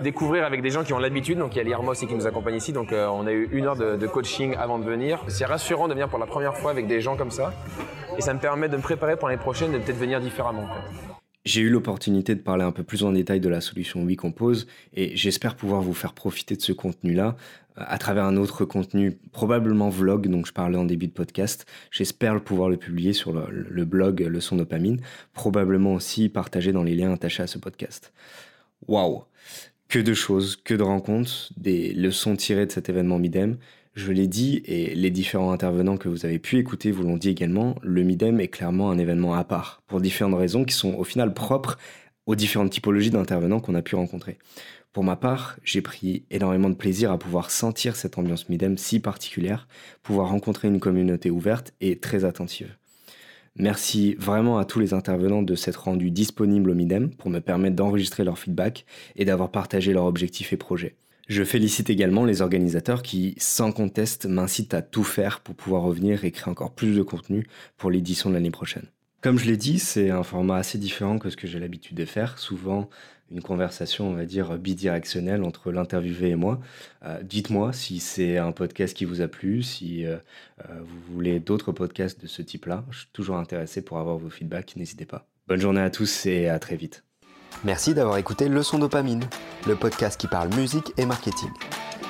découvrir 0.00 0.44
avec 0.44 0.62
des 0.62 0.70
gens 0.70 0.84
qui 0.84 0.92
ont 0.92 0.98
l'habitude. 0.98 1.38
Donc 1.38 1.54
il 1.54 1.58
y 1.58 1.60
a 1.60 1.64
l'IRMA 1.64 1.90
aussi 1.90 2.06
qui 2.06 2.14
nous 2.14 2.26
accompagne 2.26 2.56
ici. 2.56 2.72
Donc 2.72 2.92
euh, 2.92 3.06
on 3.08 3.26
a 3.26 3.32
eu 3.32 3.48
une 3.52 3.66
heure 3.66 3.76
de, 3.76 4.06
coaching 4.06 4.54
avant 4.56 4.78
de 4.78 4.84
venir. 4.84 5.24
C'est 5.28 5.44
rassurant 5.44 5.88
de 5.88 5.92
venir 5.92 6.08
pour 6.08 6.18
la 6.18 6.26
première 6.26 6.56
fois 6.56 6.70
avec 6.70 6.86
des 6.86 7.00
gens 7.00 7.16
comme 7.16 7.30
ça. 7.30 7.52
Et 8.18 8.20
ça 8.20 8.34
me 8.34 8.40
permet 8.40 8.68
de 8.68 8.76
me 8.76 8.82
préparer 8.82 9.16
pour 9.16 9.28
l'année 9.28 9.40
prochaine 9.40 9.72
de 9.72 9.78
peut-être 9.78 9.98
venir 9.98 10.20
différemment. 10.20 10.66
J'ai 11.44 11.62
eu 11.62 11.70
l'opportunité 11.70 12.34
de 12.36 12.40
parler 12.40 12.62
un 12.62 12.70
peu 12.70 12.84
plus 12.84 13.02
en 13.02 13.12
détail 13.12 13.40
de 13.40 13.48
la 13.48 13.60
solution 13.60 14.04
WeCompose 14.04 14.68
et 14.94 15.16
j'espère 15.16 15.56
pouvoir 15.56 15.82
vous 15.82 15.94
faire 15.94 16.12
profiter 16.12 16.54
de 16.54 16.62
ce 16.62 16.72
contenu-là 16.72 17.36
euh, 17.78 17.84
à 17.84 17.98
travers 17.98 18.24
un 18.24 18.36
autre 18.36 18.64
contenu, 18.64 19.18
probablement 19.32 19.88
vlog, 19.88 20.28
dont 20.28 20.44
je 20.44 20.52
parlais 20.52 20.78
en 20.78 20.84
début 20.84 21.08
de 21.08 21.12
podcast. 21.12 21.66
J'espère 21.90 22.40
pouvoir 22.40 22.68
le 22.68 22.76
publier 22.76 23.12
sur 23.12 23.32
le, 23.32 23.46
le 23.50 23.84
blog 23.84 24.20
Leçon 24.20 24.56
Dopamine, 24.56 25.00
probablement 25.32 25.94
aussi 25.94 26.28
partagé 26.28 26.70
dans 26.70 26.84
les 26.84 26.94
liens 26.94 27.12
attachés 27.12 27.42
à 27.42 27.48
ce 27.48 27.58
podcast. 27.58 28.12
Waouh 28.86 29.24
Que 29.92 29.98
de 29.98 30.14
choses, 30.14 30.56
que 30.56 30.72
de 30.72 30.82
rencontres, 30.82 31.52
des 31.58 31.92
leçons 31.92 32.34
tirées 32.34 32.64
de 32.64 32.72
cet 32.72 32.88
événement 32.88 33.18
Midem. 33.18 33.58
Je 33.92 34.10
l'ai 34.10 34.26
dit 34.26 34.62
et 34.64 34.94
les 34.94 35.10
différents 35.10 35.52
intervenants 35.52 35.98
que 35.98 36.08
vous 36.08 36.24
avez 36.24 36.38
pu 36.38 36.56
écouter 36.56 36.90
vous 36.90 37.02
l'ont 37.02 37.18
dit 37.18 37.28
également, 37.28 37.74
le 37.82 38.02
Midem 38.02 38.40
est 38.40 38.48
clairement 38.48 38.90
un 38.90 38.96
événement 38.96 39.34
à 39.34 39.44
part, 39.44 39.82
pour 39.86 40.00
différentes 40.00 40.38
raisons 40.38 40.64
qui 40.64 40.72
sont 40.72 40.94
au 40.94 41.04
final 41.04 41.34
propres 41.34 41.76
aux 42.24 42.34
différentes 42.34 42.70
typologies 42.70 43.10
d'intervenants 43.10 43.60
qu'on 43.60 43.74
a 43.74 43.82
pu 43.82 43.94
rencontrer. 43.94 44.38
Pour 44.94 45.04
ma 45.04 45.16
part, 45.16 45.58
j'ai 45.62 45.82
pris 45.82 46.24
énormément 46.30 46.70
de 46.70 46.74
plaisir 46.74 47.12
à 47.12 47.18
pouvoir 47.18 47.50
sentir 47.50 47.94
cette 47.94 48.16
ambiance 48.16 48.48
Midem 48.48 48.78
si 48.78 48.98
particulière, 48.98 49.68
pouvoir 50.02 50.30
rencontrer 50.30 50.68
une 50.68 50.80
communauté 50.80 51.30
ouverte 51.30 51.74
et 51.82 51.98
très 51.98 52.24
attentive. 52.24 52.78
Merci 53.56 54.14
vraiment 54.18 54.56
à 54.56 54.64
tous 54.64 54.80
les 54.80 54.94
intervenants 54.94 55.42
de 55.42 55.54
s'être 55.54 55.84
rendus 55.84 56.10
disponibles 56.10 56.70
au 56.70 56.74
Midem 56.74 57.10
pour 57.10 57.28
me 57.28 57.40
permettre 57.40 57.76
d'enregistrer 57.76 58.24
leur 58.24 58.38
feedback 58.38 58.86
et 59.14 59.26
d'avoir 59.26 59.50
partagé 59.50 59.92
leurs 59.92 60.06
objectifs 60.06 60.52
et 60.52 60.56
projets. 60.56 60.96
Je 61.28 61.44
félicite 61.44 61.90
également 61.90 62.24
les 62.24 62.42
organisateurs 62.42 63.02
qui, 63.02 63.34
sans 63.38 63.72
conteste, 63.72 64.26
m'incitent 64.26 64.74
à 64.74 64.82
tout 64.82 65.04
faire 65.04 65.40
pour 65.40 65.54
pouvoir 65.54 65.82
revenir 65.82 66.24
et 66.24 66.30
créer 66.30 66.50
encore 66.50 66.72
plus 66.72 66.96
de 66.96 67.02
contenu 67.02 67.46
pour 67.76 67.90
l'édition 67.90 68.30
de 68.30 68.34
l'année 68.34 68.50
prochaine. 68.50 68.86
Comme 69.20 69.38
je 69.38 69.46
l'ai 69.46 69.56
dit, 69.56 69.78
c'est 69.78 70.10
un 70.10 70.24
format 70.24 70.56
assez 70.56 70.78
différent 70.78 71.18
que 71.18 71.30
ce 71.30 71.36
que 71.36 71.46
j'ai 71.46 71.60
l'habitude 71.60 71.96
de 71.96 72.04
faire. 72.04 72.38
Souvent, 72.38 72.90
une 73.32 73.42
conversation, 73.42 74.10
on 74.10 74.14
va 74.14 74.24
dire, 74.24 74.58
bidirectionnelle 74.58 75.42
entre 75.42 75.72
l'interviewé 75.72 76.30
et 76.30 76.36
moi. 76.36 76.60
Euh, 77.04 77.22
dites-moi 77.22 77.72
si 77.72 77.98
c'est 77.98 78.36
un 78.36 78.52
podcast 78.52 78.94
qui 78.94 79.04
vous 79.04 79.20
a 79.20 79.28
plu, 79.28 79.62
si 79.62 80.04
euh, 80.04 80.16
euh, 80.68 80.80
vous 80.80 81.14
voulez 81.14 81.40
d'autres 81.40 81.72
podcasts 81.72 82.20
de 82.20 82.26
ce 82.26 82.42
type-là. 82.42 82.84
Je 82.90 83.00
suis 83.00 83.08
toujours 83.12 83.36
intéressé 83.36 83.82
pour 83.82 83.98
avoir 83.98 84.18
vos 84.18 84.30
feedbacks, 84.30 84.76
n'hésitez 84.76 85.06
pas. 85.06 85.26
Bonne 85.48 85.60
journée 85.60 85.80
à 85.80 85.90
tous 85.90 86.26
et 86.26 86.48
à 86.48 86.58
très 86.58 86.76
vite. 86.76 87.04
Merci 87.64 87.94
d'avoir 87.94 88.18
écouté 88.18 88.48
Leçon 88.48 88.78
Dopamine, 88.78 89.24
le 89.66 89.76
podcast 89.76 90.20
qui 90.20 90.26
parle 90.26 90.54
musique 90.54 90.92
et 90.98 91.06
marketing. 91.06 91.50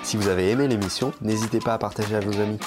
Si 0.03 0.17
vous 0.17 0.29
avez 0.29 0.51
aimé 0.51 0.67
l'émission, 0.67 1.13
n'hésitez 1.21 1.61
pas 1.61 1.75
à 1.75 1.79
partager 1.79 2.17
à 2.17 2.21
vos 2.21 2.41
amis. 2.41 2.59